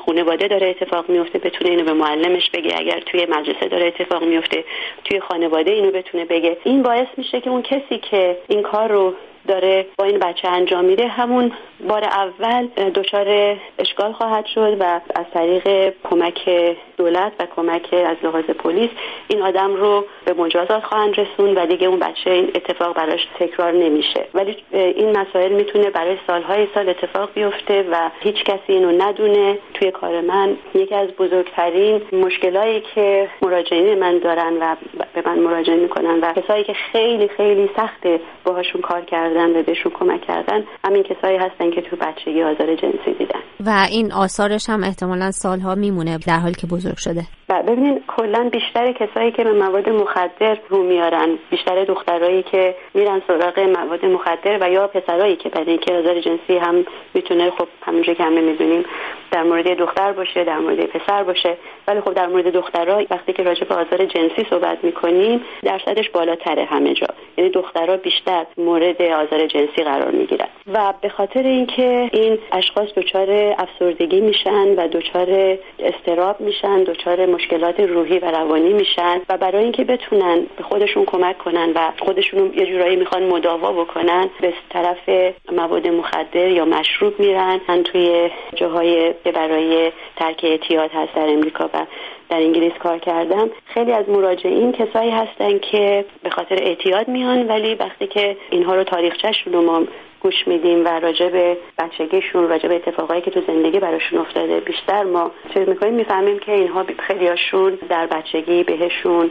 خانواده 0.07 0.49
داره 0.49 0.69
اتفاق 0.69 1.09
میفته 1.09 1.39
بتونه 1.39 1.71
اینو 1.71 1.85
به 1.85 1.93
معلمش 1.93 2.51
بگه. 2.51 2.79
اگر 2.79 3.01
توی 3.01 3.27
مدرسه 3.27 3.69
داره 3.69 3.87
اتفاق 3.87 4.25
میفته 4.25 4.65
توی 5.05 5.21
خانواده 5.21 5.71
اینو 5.71 5.91
بتونه 5.91 6.25
بگه. 6.25 6.57
این 6.65 6.83
باعث 6.83 7.09
میشه 7.17 7.41
که 7.41 7.51
اون 7.51 7.63
کسی 7.63 7.99
که 8.11 8.39
این 8.49 8.63
کار 8.63 8.93
رو 8.93 9.15
داره 9.47 9.87
با 9.99 10.05
این 10.05 10.19
بچه 10.19 10.49
انجام 10.49 10.85
میده 10.85 11.09
همون 11.09 11.53
بار 11.89 12.05
اول 12.05 12.67
دچار 12.67 13.57
اشکال 13.79 14.13
خواهد 14.13 14.47
شد 14.47 14.77
و 14.81 15.01
از 15.15 15.27
طریق 15.35 15.95
کمک 16.05 16.51
دولت 16.97 17.33
و 17.41 17.47
کمک 17.57 17.95
از 17.95 18.17
لحاظ 18.23 18.45
پلیس 18.45 18.91
این 19.29 19.43
آدم 19.43 19.75
رو 19.75 20.05
به 20.25 20.33
مجازات 20.33 20.85
خواهند 20.85 21.21
رسون 21.21 21.55
و 21.55 21.67
دیگه 21.67 21.87
اون 21.87 21.99
بچه 21.99 22.31
این 22.31 22.51
اتفاق 22.55 22.97
براش 22.97 23.21
تکرار 23.39 23.73
نمیشه. 23.73 24.27
ولی 24.35 24.57
این 24.73 25.19
مسائل 25.19 25.53
می‌تونه 25.53 25.91
برای 25.91 26.17
سالهای 26.27 26.67
سال 26.75 26.89
اتفاق 26.89 27.31
بیفته 27.35 27.83
و 27.93 28.11
هیچ 28.21 28.45
کسی 28.45 28.73
اینو 28.73 29.03
ندونه. 29.03 29.59
توی 29.75 29.91
کار 29.91 30.21
من 30.21 30.57
یکی 30.75 30.95
از 30.95 31.09
بزرگترین 31.09 32.03
مشکلایی 32.13 32.83
که 32.95 33.29
مراجعین 33.43 33.99
من 33.99 34.19
دارن 34.19 34.53
و 34.61 34.77
به 35.15 35.23
من 35.27 35.39
مراجعه 35.39 35.77
می‌کنن 35.77 36.21
و 36.21 36.33
کسایی 36.33 36.65
که 36.65 36.75
خیلی 36.93 37.29
خیلی 37.29 37.71
سخته 37.77 38.21
باهاشون 38.45 38.81
کار 38.81 39.01
کردن 39.01 39.36
و 39.45 39.63
بهشون 39.63 39.93
کمک 40.01 40.21
کردن 40.27 40.65
همین 40.85 41.03
کسایی 41.03 41.37
هستن 41.37 41.71
که 41.71 41.83
تو 41.83 41.97
بچگی 41.97 42.43
آزار 42.43 42.77
جنسی 42.77 43.15
دیدن. 43.19 43.41
و 43.67 43.87
این 43.91 44.13
آثارش 44.13 44.71
هم 44.71 44.85
احتمالا 44.85 45.31
سالها 45.31 45.75
میمونه 45.75 46.19
در 46.27 46.39
حالی 46.39 46.55
که 46.55 46.67
بزرگ 46.67 46.97
شده. 46.97 47.23
و 47.49 47.63
ببینید 47.63 48.03
کلا 48.07 48.49
بیشتر 48.53 48.93
کسایی 48.93 49.33
که 49.33 49.45
به 49.45 49.53
مواد 49.53 49.89
مخدر 49.89 50.59
رو 50.69 50.83
میارن 50.83 51.39
بیشتر 51.51 51.85
دخترایی 51.85 52.43
که 52.43 52.75
میرن 52.95 53.23
سراغ 53.27 53.59
مواد 53.59 54.05
مخدر 54.05 54.59
و 54.61 54.71
یا 54.71 54.87
پسرایی 54.87 55.37
که 55.37 55.49
برای 55.49 55.71
اینکه 55.71 55.93
آزار 55.93 56.21
جنسی 56.21 56.57
هم 56.57 56.87
می‌تونه 57.15 57.51
خب 57.51 57.69
همونجا 57.83 58.15
که 58.15 58.25
همه 58.25 58.41
می‌دونیم 58.41 58.85
در 59.31 59.43
مورد 59.43 59.69
دختر 59.69 60.13
باشه 60.13 60.45
در 60.45 60.59
مورد 60.59 60.87
پسر 60.87 61.23
باشه. 61.23 61.57
ولی 61.89 62.01
خب 62.01 62.15
در 62.15 62.27
مورد 62.27 62.53
دخترها 62.53 63.03
وقتی 63.11 63.33
که 63.33 63.43
راجع 63.43 63.65
به 63.65 63.75
آزار 63.75 64.05
جنسی 64.05 64.47
صحبت 64.51 64.85
می‌کنیم 64.85 65.41
درصدش 65.63 66.11
بالاتره 66.11 66.65
همه 66.65 66.95
جا. 66.95 67.07
یعنی 67.37 67.51
دخترها 67.51 67.97
بیشتر 67.97 68.47
مورد 68.57 69.03
آزار 69.03 69.47
جنسی 69.47 69.83
قرار 69.85 70.11
می‌گیرن. 70.11 70.49
و 70.73 70.95
به 71.01 71.09
خاطر 71.09 71.43
اینکه 71.43 72.11
این 72.13 72.39
اشخاص 72.53 72.89
دچار 72.97 73.55
افسردگی 73.59 74.21
میشن 74.21 74.69
و 74.77 74.89
دچار 74.89 75.59
استراب 75.79 76.41
میشن 76.41 76.85
دچار 76.85 77.27
مشکلات 77.37 77.81
روحی 77.81 78.19
و 78.19 78.31
روانی 78.31 78.73
میشن 78.73 79.21
و 79.29 79.37
برای 79.37 79.63
اینکه 79.63 79.85
بتونن 79.85 80.47
به 80.57 80.63
خودشون 80.63 81.05
کمک 81.05 81.39
کنن 81.39 81.73
و 81.75 81.93
خودشون 81.99 82.53
یه 82.55 82.67
جورایی 82.67 82.97
می‌خوان 82.97 83.23
مداوا 83.23 83.73
بکنن 83.73 84.31
به 84.41 84.53
طرف 84.71 85.33
مواد 85.53 85.89
مخدر 85.89 86.49
یا 86.49 86.65
مشروب 86.65 87.21
میرن. 87.21 87.61
من 87.69 87.83
توی 87.83 88.31
جاهای 88.55 89.15
که 89.25 89.33
برای 89.33 89.93
ترک 90.17 90.41
اعتیاد 90.43 90.91
هست 90.95 91.15
در 91.15 91.29
امریکا 91.29 91.71
و 91.75 91.87
در 92.29 92.37
انگلیس 92.37 92.73
کار 92.73 92.99
کردم 92.99 93.51
خیلی 93.67 93.93
از 93.93 94.09
مراجعین 94.09 94.73
کسایی 94.73 95.11
هستن 95.11 95.59
که 95.59 96.05
به 96.23 96.31
خاطر 96.31 96.55
اعتیاد 96.55 97.09
میان 97.09 97.47
ولی 97.47 97.75
وقتی 97.75 98.07
که 98.07 98.37
اینها 98.51 98.75
رو 98.75 98.85
تاریخچهشون 98.85 99.53
رو 99.53 99.63
ما 99.63 99.83
گوش 100.27 100.49
میدیم 100.49 100.85
و 100.85 100.89
راجع 100.89 101.29
به 101.29 101.57
بچگیشون 101.79 102.49
راجع 102.49 102.69
به 102.69 102.75
اتفاقایی 102.75 103.21
که 103.21 103.31
تو 103.31 103.41
زندگی 103.47 103.81
براشون 103.81 104.19
افتاده 104.19 104.61
بیشتر 104.61 105.05
ما 105.05 105.31
چه 105.55 105.65
می‌کنیم 105.65 105.95
می‌فهمیم 105.95 106.39
که 106.39 106.53
اینها 106.53 106.85
خیلیاشون 106.99 107.79
در 107.89 108.07
بچگی 108.07 108.63
بهشون 108.63 109.31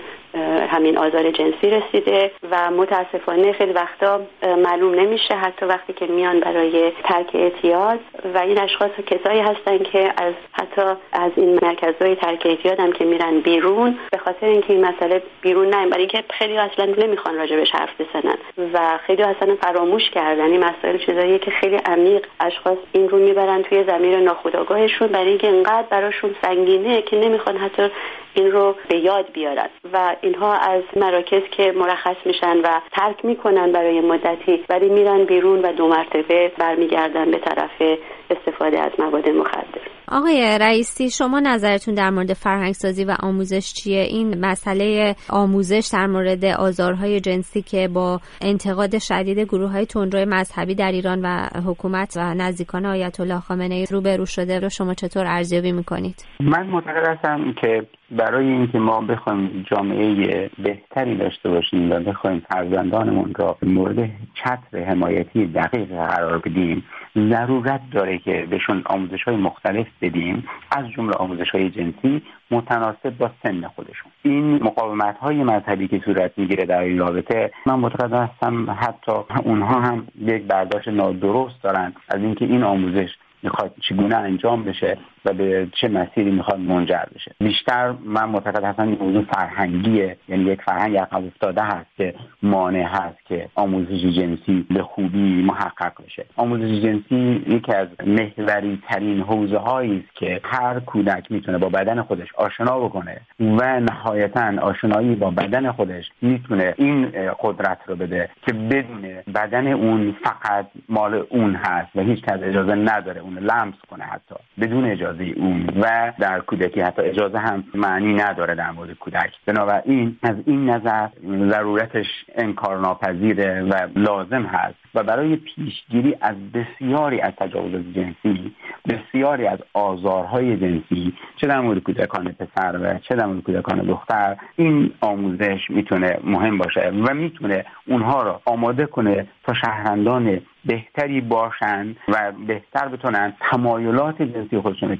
همین 0.69 0.97
آزار 0.97 1.31
جنسی 1.31 1.69
رسیده 1.69 2.31
و 2.51 2.71
متاسفانه 2.71 3.51
خیلی 3.51 3.73
وقتا 3.73 4.21
معلوم 4.43 4.95
نمیشه 4.95 5.33
حتی 5.35 5.65
وقتی 5.65 5.93
که 5.93 6.05
میان 6.05 6.39
برای 6.39 6.91
ترک 7.03 7.29
اعتیاد 7.33 7.99
و 8.33 8.37
این 8.37 8.59
اشخاص 8.59 8.91
کسایی 9.07 9.39
هستن 9.39 9.77
که 9.77 10.13
از 10.17 10.33
حتی 10.51 10.81
از 11.11 11.31
این 11.35 11.59
مرکزهای 11.61 12.15
ترک 12.15 12.45
اعتیاد 12.45 12.79
هم 12.79 12.91
که 12.91 13.05
میرن 13.05 13.39
بیرون 13.39 13.97
به 14.11 14.17
خاطر 14.17 14.45
اینکه 14.45 14.73
این 14.73 14.85
مسئله 14.85 15.21
بیرون 15.41 15.69
نه 15.69 15.87
برای 15.87 15.99
اینکه 15.99 16.23
خیلی 16.29 16.57
اصلا 16.57 16.85
نمی‌خوان 16.85 17.35
راجبش 17.35 17.71
حرف 17.71 18.01
بزنن 18.01 18.37
و 18.73 18.97
خیلی 18.97 19.23
اصلا 19.23 19.55
فراموش 19.55 20.09
کردن. 20.09 20.51
این 20.51 20.63
مسائل 20.63 20.97
چیزاییه 20.97 21.39
که 21.39 21.51
خیلی 21.51 21.75
عمیق 21.75 22.25
اشخاص 22.39 22.77
این 22.91 23.09
رو 23.09 23.17
می‌برن 23.17 23.63
توی 23.63 23.83
زمیر 23.83 24.19
ناخودآگاهشون 24.19 25.07
برای 25.07 25.29
اینکه 25.29 25.47
انقدر 25.47 25.87
براشون 25.89 26.35
سنگینه 26.41 27.01
که 27.01 27.15
نمی‌خوان 27.15 27.57
حتی 27.57 27.89
این 28.33 28.51
رو 28.51 28.75
به 28.89 28.97
یاد 28.97 29.25
بیارن. 29.33 29.69
و 29.93 30.15
اینها 30.25 30.53
از 30.53 30.83
مراکز 30.95 31.41
که 31.57 31.73
مرخص 31.75 32.15
میشن 32.25 32.57
و 32.63 32.81
ترک 32.91 33.25
می‌کنن 33.25 33.71
برای 33.71 34.01
مدتی 34.01 34.63
ولی 34.69 34.89
میرن 34.89 35.25
بیرون 35.25 35.59
و 35.59 35.73
دو 35.73 35.87
مرتبه 35.87 36.51
برمیگردن 36.59 37.31
به 37.31 37.37
طرف 37.39 37.99
استفاده 38.29 38.79
از 38.79 38.91
مواد 38.99 39.29
مخدر. 39.29 39.81
آقای 40.11 40.57
رئیسی 40.61 41.09
شما 41.09 41.39
نظرتون 41.39 41.93
در 41.93 42.09
مورد 42.09 42.33
فرهنگسازی 42.33 43.05
و 43.05 43.15
آموزش 43.23 43.73
چیه؟ 43.73 44.01
این 44.01 44.45
مسئله 44.45 45.15
آموزش 45.29 45.89
در 45.93 46.07
مورد 46.07 46.45
آزارهای 46.45 47.19
جنسی 47.19 47.61
که 47.61 47.87
با 47.87 48.19
انتقاد 48.41 48.97
شدید 48.97 49.39
گروه 49.39 49.71
های 49.71 49.85
تندروی 49.85 50.25
مذهبی 50.25 50.75
در 50.75 50.91
ایران 50.91 51.21
و 51.21 51.47
حکومت 51.67 52.13
و 52.17 52.33
نزدیکان 52.33 52.85
آیت 52.85 53.19
الله 53.19 53.39
خامنه 53.39 53.75
ای 53.75 53.85
روبرو 53.91 54.25
شده 54.25 54.59
رو 54.59 54.69
شما 54.69 54.93
چطور 54.93 55.25
ارزیابی 55.27 55.71
می‌کنید؟ 55.71 56.15
من 56.39 56.67
معتقد 56.67 57.07
هستم 57.07 57.53
که 57.61 57.87
برای 58.11 58.47
اینکه 58.47 58.79
ما 58.79 59.01
بخوایم 59.01 59.65
جامعه 59.71 60.49
بهتری 60.57 61.15
داشته 61.17 61.49
باشیم 61.49 61.91
و 61.91 61.99
بخوایم 61.99 62.41
فرزندانمون 62.49 63.33
را 63.35 63.57
مورد 63.61 64.09
چتر 64.33 64.83
حمایتی 64.83 65.45
دقیق 65.45 65.89
قرار 65.89 66.37
بدیم 66.37 66.83
ضرورت 67.15 67.81
داره 67.91 68.17
که 68.17 68.47
بهشون 68.49 68.83
آموزش 68.85 69.23
های 69.23 69.35
مختلف 69.35 69.87
بدیم 70.01 70.47
از 70.71 70.89
جمله 70.89 71.13
آموزش 71.13 71.49
های 71.49 71.69
جنسی 71.69 72.21
متناسب 72.51 73.17
با 73.17 73.31
سن 73.43 73.67
خودشون. 73.67 74.11
این 74.23 74.63
مقاومت 74.63 75.17
های 75.17 75.43
مذهبی 75.43 75.87
که 75.87 76.01
صورت 76.05 76.31
می‌گیره 76.37 76.65
در 76.65 76.79
این 76.79 76.97
رابطه 76.97 77.51
من 77.65 77.75
معتقد 77.75 78.13
هستم 78.13 78.71
حتی 78.71 79.11
اونها 79.43 79.79
هم 79.79 80.07
یک 80.21 80.43
برداشت 80.43 80.87
نادرست 80.87 81.63
دارن. 81.63 81.93
از 82.09 82.21
اینکه 82.21 82.45
این 82.45 82.63
آموزش 82.63 83.09
می‌خواد 83.45 83.73
چگونه 83.81 84.15
انجام 84.15 84.63
بشه 84.63 84.97
و 85.25 85.33
به 85.33 85.67
چه 85.81 85.87
مسیری 85.87 86.31
می‌خواد 86.31 86.59
منجر 86.59 87.05
بشه. 87.15 87.31
بیشتر 87.39 87.93
من 88.05 88.29
معتقد 88.29 88.63
هستم 88.63 88.87
این 88.87 88.97
موضوع 88.99 89.23
فرهنگیه. 89.23 90.17
یعنی 90.29 90.43
یک 90.43 90.61
فرهنگ 90.61 90.97
عقب 90.97 91.25
افتاده 91.25 91.61
هست 91.61 91.95
که 91.97 92.13
مانع 92.43 92.83
هست 92.83 93.25
که 93.25 93.49
آموزش 93.55 94.01
جنسی 94.17 94.65
به 94.69 94.83
خوبی 94.83 95.41
محقق 95.41 96.03
بشه. 96.05 96.25
آموزش 96.35 96.83
جنسی 96.83 97.43
یکی 97.47 97.73
از 97.73 97.87
محوری 98.05 98.81
ترین 98.87 99.21
حوزه 99.21 99.57
هایی 99.57 100.03
است 100.05 100.15
که 100.15 100.41
هر 100.43 100.79
کودک 100.79 101.31
می‌تونه 101.31 101.57
با 101.57 101.69
بدن 101.69 102.01
خودش 102.01 102.27
آشنا 102.35 102.79
بکنه 102.79 103.21
و 103.39 103.79
نهایتا 103.79 104.61
آشنایی 104.61 105.15
با 105.15 105.31
بدن 105.31 105.71
خودش 105.71 106.11
می‌تونه 106.21 106.73
این 106.77 107.11
قدرت 107.39 107.79
رو 107.87 107.95
بده 107.95 108.29
که 108.45 108.53
بدون 108.53 109.01
بدن 109.35 109.67
اون 109.67 110.15
فقط 110.23 110.67
مال 110.89 111.25
اون 111.29 111.55
هست 111.55 111.95
و 111.95 112.01
هیچ 112.01 112.21
کس 112.21 112.39
اجازه 112.43 112.75
نداره 112.75 113.21
اون 113.21 113.34
لمس 113.39 113.75
کنه 113.89 114.03
حتی 114.03 114.35
بدون 114.61 114.85
اجازه 114.85 115.23
اون. 115.23 115.69
و 115.81 116.13
در 116.19 116.39
کودکی 116.39 116.81
حتی 116.81 117.01
اجازه 117.01 117.39
هم 117.39 117.63
معنی 117.73 118.13
نداره 118.13 118.55
در 118.55 118.71
مورد 118.71 118.93
کودک. 118.93 119.31
بنابراین 119.45 120.17
از 120.23 120.35
این 120.45 120.69
نظر 120.69 121.07
ضرورتش 121.51 122.07
انکارناپذیره 122.35 123.61
و 123.61 123.87
لازم 123.95 124.43
هست. 124.43 124.75
و 124.95 125.03
برای 125.03 125.35
پیشگیری 125.35 126.17
از 126.21 126.35
بسیاری 126.51 127.21
از 127.21 127.33
تجاوزات 127.37 127.81
جنسی 127.95 128.55
بسیاری 128.89 129.47
از 129.47 129.59
آزارهای 129.73 130.57
جنسی 130.57 131.13
چه 131.35 131.47
در 131.47 131.59
مورد 131.59 131.79
کودکان 131.79 132.31
پسر 132.31 132.79
و 132.81 132.99
چه 132.99 133.15
در 133.15 133.25
مورد 133.25 133.43
کودکان 133.43 133.79
دختر 133.79 134.35
این 134.55 134.91
آموزش 135.01 135.59
می‌تونه 135.69 136.19
مهم 136.23 136.57
باشه 136.57 136.91
و 137.07 137.13
می‌تونه 137.13 137.65
اونها 137.87 138.23
را 138.23 138.41
آماده 138.45 138.85
کنه 138.85 139.27
تا 139.43 139.53
شهروندان 139.53 140.41
بهتری 140.65 141.21
باشند 141.21 141.95
و 142.07 142.31
بهتر 142.47 142.87
بتونن 142.87 143.33
تمایلات 143.51 144.21
جنسی 144.21 144.59
خودشون 144.59 144.97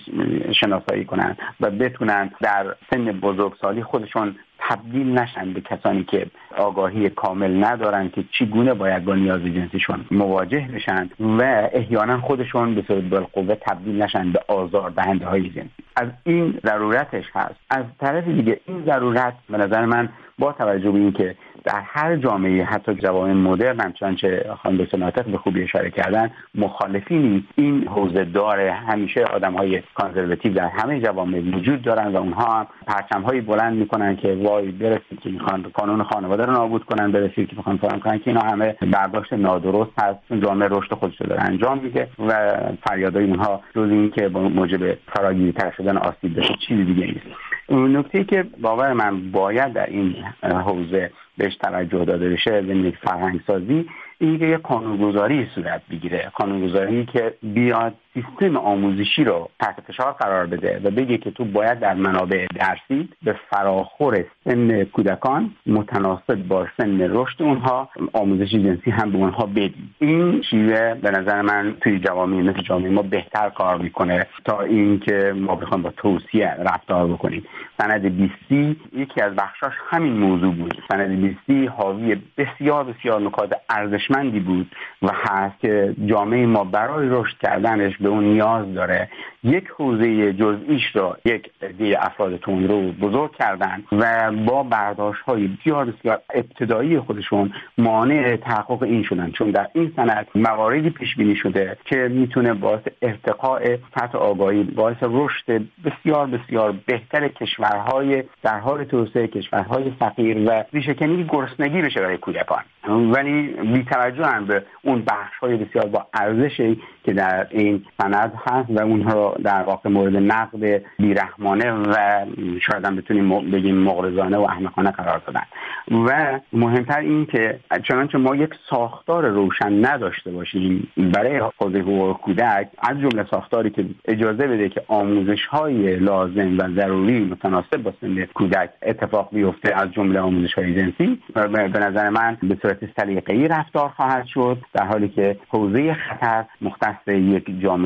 شناسایی 0.60 1.06
کنند 1.06 1.38
و 1.60 1.72
بتونن 1.72 2.32
در 2.42 2.76
سن 2.90 3.06
بزرگسالی 3.06 3.84
خودشون 3.84 4.36
تبدیل 4.60 5.20
نشن 5.20 5.54
به 5.54 5.62
کسانی 5.62 6.04
که 6.04 6.28
آگاهی 6.58 7.10
کامل 7.10 7.66
ندارن 7.66 8.10
که 8.10 8.24
چگونه 8.32 8.74
باید 8.74 9.06
با 9.06 9.16
نیاز 9.16 9.42
جنسیشون 9.42 10.06
مواجه 10.12 10.70
بشن 10.74 11.10
و 11.20 11.70
احیانا 11.74 12.22
خودشون 12.22 12.76
به 12.76 12.84
صورت 12.88 13.04
بالقوه 13.04 13.56
تبدیل 13.56 14.02
نشن 14.02 14.32
به 14.32 14.40
آزار 14.48 14.90
دهنده 14.90 15.26
های 15.26 15.50
جنسی. 15.50 15.70
از 15.96 16.08
این 16.24 16.60
ضرورتش 16.66 17.26
هست. 17.36 17.56
از 17.70 17.86
طرف 18.00 18.28
دیگه 18.28 18.60
این 18.66 18.86
ضرورت 18.86 19.34
به 19.50 19.58
نظر 19.58 19.86
من 19.86 20.10
با 20.40 20.52
توجه 20.52 20.92
به 20.92 21.00
اینکه 21.00 21.36
در 21.66 21.82
هر 21.86 22.16
جامعه 22.16 22.64
حتی 22.64 22.94
جوامع 22.94 23.34
مدرن 23.34 23.80
هم 23.80 23.94
چنانچه 23.94 24.46
خانم 24.64 24.78
دکتر 24.78 25.22
به 25.22 25.38
خوبی 25.38 25.64
اشاره 25.64 25.90
کردن 25.90 26.32
مخالفینی 26.56 27.48
این 27.56 27.88
حوزه 27.88 28.26
داره. 28.26 28.72
همیشه 28.72 29.24
آدم 29.24 29.54
های 29.54 29.82
کانزرواتیو 29.96 30.54
در 30.54 30.68
همه 30.68 31.02
جوامع 31.02 31.40
وجود 31.40 31.82
دارن 31.82 32.08
و 32.08 32.18
اونها 32.18 32.60
هم 32.60 32.68
پرچم 32.88 33.22
هایی 33.22 33.42
بلند 33.42 33.78
می‌کنن 33.78 34.16
که 34.16 34.38
وای 34.44 34.72
برسید 34.72 35.20
که 35.20 35.30
می‌خوان 35.30 35.66
قانون 35.74 36.04
خانواده 36.04 36.46
رو 36.46 36.52
نابود 36.52 36.86
کنن 36.86 37.12
برسید 37.12 37.50
که 37.50 37.56
می‌خوان 37.56 37.78
فلان 37.78 38.00
کنن 38.00 38.20
که 38.20 38.28
اینا 38.28 38.42
همه 38.42 38.76
برداشت 38.92 39.34
نادرست 39.34 39.92
هست. 40.02 40.20
جامعه 40.44 40.68
رشد 40.72 40.94
خودش 40.94 41.22
رو 41.22 41.28
داره 41.28 41.42
انجام 41.42 41.80
میده 41.80 42.08
و 42.20 42.58
فریادهای 42.88 43.26
اونها 43.26 43.62
جز 43.76 43.90
این 43.90 44.12
که 44.12 44.28
موجب 44.28 44.98
فراگیرتر 45.16 45.72
شدن 45.78 45.98
آسیب 45.98 46.40
بشه 46.40 46.54
چیزی 46.68 46.84
دیگه 46.84 47.06
نیست. 47.06 47.55
نکته 47.70 48.24
که 48.24 48.46
باور 48.62 48.94
من 48.94 49.32
باید 49.32 49.74
در 49.74 49.86
این 49.86 50.16
حوزه 50.44 51.12
بهش 51.38 51.56
توجه 51.56 52.06
داده 52.06 52.30
بشه 52.30 52.62
به 52.62 52.94
فرهنگ 53.04 53.40
سازی 53.48 53.86
این 54.20 54.40
که 54.40 54.46
یه 54.46 54.58
قانونگذاری 54.58 55.48
صورت 55.56 55.82
بگیره. 55.92 56.32
قانونگذاری 56.36 57.06
که 57.06 57.34
بیاد 57.44 57.94
سیستم 58.16 58.58
آموزشی 58.58 59.24
رو 59.24 59.50
تحت 59.60 59.82
فشار 59.88 60.12
قرار 60.12 60.46
بده 60.46 60.82
و 60.84 60.92
بگه 60.92 61.18
که 61.18 61.32
تو 61.32 61.46
باید 61.46 61.80
در 61.80 61.94
منابع 61.94 62.46
درسی 62.56 63.10
به 63.24 63.36
فراخور 63.50 64.26
سن 64.44 64.84
کودکان 64.84 65.52
متناسب 65.68 66.36
با 66.36 66.68
سن 66.78 67.02
رشد 67.02 67.44
اونها 67.44 67.90
آموزش 68.14 68.52
جنسی 68.52 68.92
هم 68.92 69.12
به 69.12 69.18
اونها 69.18 69.46
بدی. 69.46 69.90
این 70.00 70.42
شیوه 70.42 70.94
به 70.94 71.12
نظر 71.12 71.42
من 71.42 71.78
توی 71.82 72.00
جوامع 72.00 72.42
مثل 72.42 72.62
جامعه 72.62 72.90
ما 72.90 73.02
بهتر 73.02 73.50
کار 73.50 73.78
می‌کنه 73.78 74.28
تا 74.46 74.62
اینکه 74.62 75.34
ما 75.36 75.56
بخوایم 75.56 75.84
با 75.84 75.92
توصیه 75.98 76.56
رفتار 76.60 77.08
بکنیم. 77.08 77.44
سند 77.78 78.02
بیستی 78.02 78.78
یکی 78.94 79.22
از 79.22 79.36
بخشاش 79.36 79.74
همین 79.90 80.14
موضوع 80.14 80.54
بود. 80.54 80.84
سند 80.92 81.22
بیستی 81.22 81.66
حاوی 81.66 82.18
بسیار 82.38 82.84
بسیار 82.84 83.22
نکات 83.22 83.54
ارزشمندی 83.70 84.40
بود 84.40 84.76
و 85.02 85.08
هست 85.14 85.60
که 85.60 85.96
جامعه 86.06 86.46
ما 86.46 86.64
برای 86.64 87.10
رشد 87.10 87.38
کردنش 87.38 87.98
به 88.06 88.12
اون 88.12 88.24
نیاز 88.24 88.74
داره. 88.74 89.10
یک 89.44 89.68
حوزه 89.78 90.34
جزئیش 90.34 90.84
را 90.94 91.18
یک 91.26 91.52
عده 91.62 92.06
افراد 92.06 92.40
رو 92.48 92.92
بزرگ 92.92 93.32
کردن 93.36 93.84
و 93.92 94.32
با 94.32 94.64
برداشت 94.64 95.22
های 95.22 95.48
بسیار 95.48 95.86
بسیار 95.86 96.22
ابتدایی 96.34 97.00
خودشون 97.00 97.54
مانع 97.78 98.36
تحقق 98.36 98.84
این 98.84 99.04
شدن. 99.04 99.32
چون 99.32 99.52
در 99.52 99.68
این 99.74 99.92
سند 99.96 100.28
مواردی 100.36 100.90
پیش 100.90 101.16
بینی 101.16 101.36
شده 101.36 101.78
که 101.86 101.96
می‌تونه 102.12 102.54
باعث 102.54 102.82
ارتقاء 103.02 103.78
سطح 103.96 104.18
آگاهی 104.18 104.64
باعث 104.64 104.98
رشد 105.02 105.62
بسیار 105.86 106.28
بسیار 106.28 106.76
بهتر 106.86 107.28
کشورهای 107.28 108.24
در 108.44 108.60
حال 108.60 108.84
توسعه 108.84 109.28
کشورهای 109.28 109.92
فقیر 110.00 110.50
و 110.50 110.64
ریشهکنی 110.74 111.24
گرسنگی 111.30 111.82
بشه 111.82 112.02
برای 112.02 112.18
کودکان. 112.18 112.64
ولی 112.88 113.48
بیتوجه 113.48 114.26
هم 114.26 114.46
به 114.46 114.64
اون 114.82 115.02
بخش 115.02 115.38
های 115.42 115.58
بسیار 115.58 115.86
با 115.86 116.08
ارزشی 116.14 116.82
که 117.04 117.14
در 117.14 117.48
این 117.50 117.86
سند 117.98 118.34
هست 118.46 118.70
و 118.70 118.80
اونها 118.80 119.36
در 119.44 119.64
واقع 119.64 119.90
مورد 119.90 120.16
نقد 120.16 120.82
بیرحمانه 121.00 121.72
و 121.72 122.26
شاید 122.62 122.86
هم 122.86 122.96
بتونیم 122.96 123.52
بگیم 123.52 123.76
مغرضانه 123.76 124.38
و 124.38 124.42
احمقانه 124.42 124.92
قرار 124.92 125.22
دادن. 125.28 125.44
و 125.92 126.40
مهمتر 126.54 127.00
این 127.00 127.26
که 127.26 127.60
چنانچه 127.88 128.18
ما 128.18 128.36
یک 128.36 128.50
ساختار 128.70 129.28
روشن 129.28 129.86
نداشته 129.86 130.32
باشیم 130.32 130.88
برای 130.98 131.42
حوزه 131.60 131.80
حقوق 131.80 132.18
کودک 132.18 132.68
از 132.80 133.00
جمله 133.00 133.26
ساختاری 133.32 133.70
که 133.70 133.86
اجازه 134.06 134.48
بده 134.48 134.70
که 134.70 134.82
آموزش 134.88 135.46
های 135.46 135.96
لازم 135.96 136.58
و 136.58 136.70
ضروری 136.76 137.20
متناسب 137.20 137.78
با 137.78 137.94
سن 138.02 138.26
کودک 138.26 138.70
اتفاق 138.82 139.30
بیفته 139.32 139.76
از 139.76 139.92
جمله 139.92 140.20
آموزش 140.20 140.54
های 140.54 140.76
جنسی 140.76 141.22
به 141.34 141.80
نظر 141.80 142.10
من 142.10 142.38
به 142.44 142.58
صورت 142.62 142.80
سلیقه‌ای 143.00 143.48
رفتار 143.48 143.90
خواهد 143.90 144.26
شد 144.26 144.58
در 144.74 144.86
حالی 144.86 145.10
که 145.10 145.38
حوزه 145.50 145.94
خطر 145.94 146.46
مختص 146.62 147.08
یک 147.08 147.62
جامعه 147.62 147.85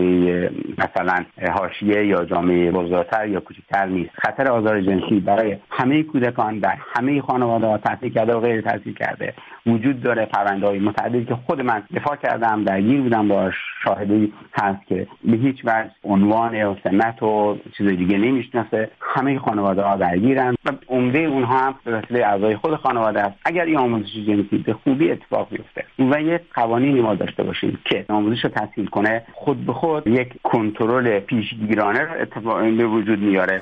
مثلا 0.77 1.25
حاشیه 1.53 2.05
یا 2.05 2.25
جامعه 2.25 2.71
بزرگتر 2.71 3.27
یا 3.27 3.39
کوچکتر 3.39 3.85
نیست. 3.85 4.12
خطر 4.13 4.51
آزار 4.51 4.81
جنسی 4.81 5.19
برای 5.19 5.57
همه 5.69 6.03
کودکان 6.03 6.59
در 6.59 6.77
همه 6.95 7.21
خانواده 7.21 7.67
ها 7.67 7.77
تاثیر 7.77 8.13
کرده 8.13 8.35
و 8.35 8.39
غیر 8.39 8.62
تاثیر 8.62 8.93
کرده 8.93 9.33
وجود 9.65 10.01
داره. 10.01 10.25
پرونده 10.25 10.67
های 10.67 10.79
متعددی 10.79 11.25
که 11.25 11.35
خود 11.35 11.62
من 11.62 11.83
دفاع 11.95 12.15
کردم 12.15 12.63
درگیر 12.63 13.01
بودم 13.01 13.27
با 13.27 13.51
شاهدی 13.83 14.33
هست 14.53 14.88
که 14.88 15.07
به 15.23 15.38
هیچ 15.38 15.62
وجه 15.65 15.91
عنوان 16.03 16.63
و 16.63 16.75
سنت 16.83 17.23
و 17.23 17.57
چیز 17.77 17.88
دیگه 17.88 18.17
نمی‌شناسه. 18.17 18.91
همه 19.01 19.39
خانواده 19.39 19.81
ها 19.81 19.95
درگیرن 19.95 20.55
و 20.65 20.71
عمده 20.88 21.19
اونها 21.19 21.59
هم 21.59 21.75
به 21.83 21.91
وسیله 21.91 22.25
اعضای 22.25 22.55
خود 22.55 22.75
خانواده 22.75 23.21
است. 23.21 23.35
اگر 23.45 23.65
این 23.65 23.77
آموزش 23.77 24.15
جنسی 24.27 24.57
به 24.57 24.73
خوبی 24.73 25.12
اتفاق 25.12 25.49
بیفته 25.49 25.83
و 25.99 26.21
یک 26.21 26.41
قوانینی 26.53 27.01
ما 27.01 27.15
داشته 27.15 27.43
باشیم 27.43 27.79
که 27.85 28.05
آموزش 28.09 28.43
رو 28.43 28.49
تحصیل 28.49 28.85
کنه 28.85 29.23
خود 29.33 29.65
به 29.65 29.73
یک 30.06 30.34
کنترل 30.43 31.19
پیشگیرانه 31.19 31.99
رو 31.99 32.21
اتفاق 32.21 32.78
به 32.78 32.86
وجود 32.86 33.19
میاره. 33.19 33.62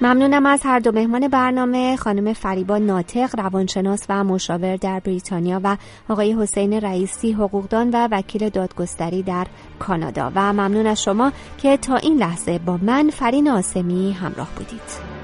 ممنونم 0.00 0.46
از 0.46 0.60
هر 0.64 0.78
دو 0.78 0.92
مهمان 0.92 1.28
برنامه 1.28 1.96
خانم 1.96 2.32
فریبا 2.32 2.78
ناطق 2.78 3.40
روانشناس 3.40 4.06
و 4.08 4.24
مشاور 4.24 4.76
در 4.76 5.00
بریتانیا 5.00 5.60
و 5.64 5.76
آقای 6.08 6.32
حسین 6.32 6.72
رئیسی 6.72 7.32
حقوقدان 7.32 7.90
و 7.90 8.08
وکیل 8.10 8.48
دادگستری 8.48 9.22
در 9.22 9.46
کانادا. 9.78 10.32
و 10.34 10.52
ممنون 10.52 10.86
از 10.86 11.02
شما 11.02 11.32
که 11.58 11.76
تا 11.76 11.96
این 11.96 12.16
لحظه 12.16 12.58
با 12.58 12.78
من 12.82 13.10
فرین 13.10 13.48
آسمی 13.48 14.12
همراه 14.12 14.48
بودید. 14.56 15.14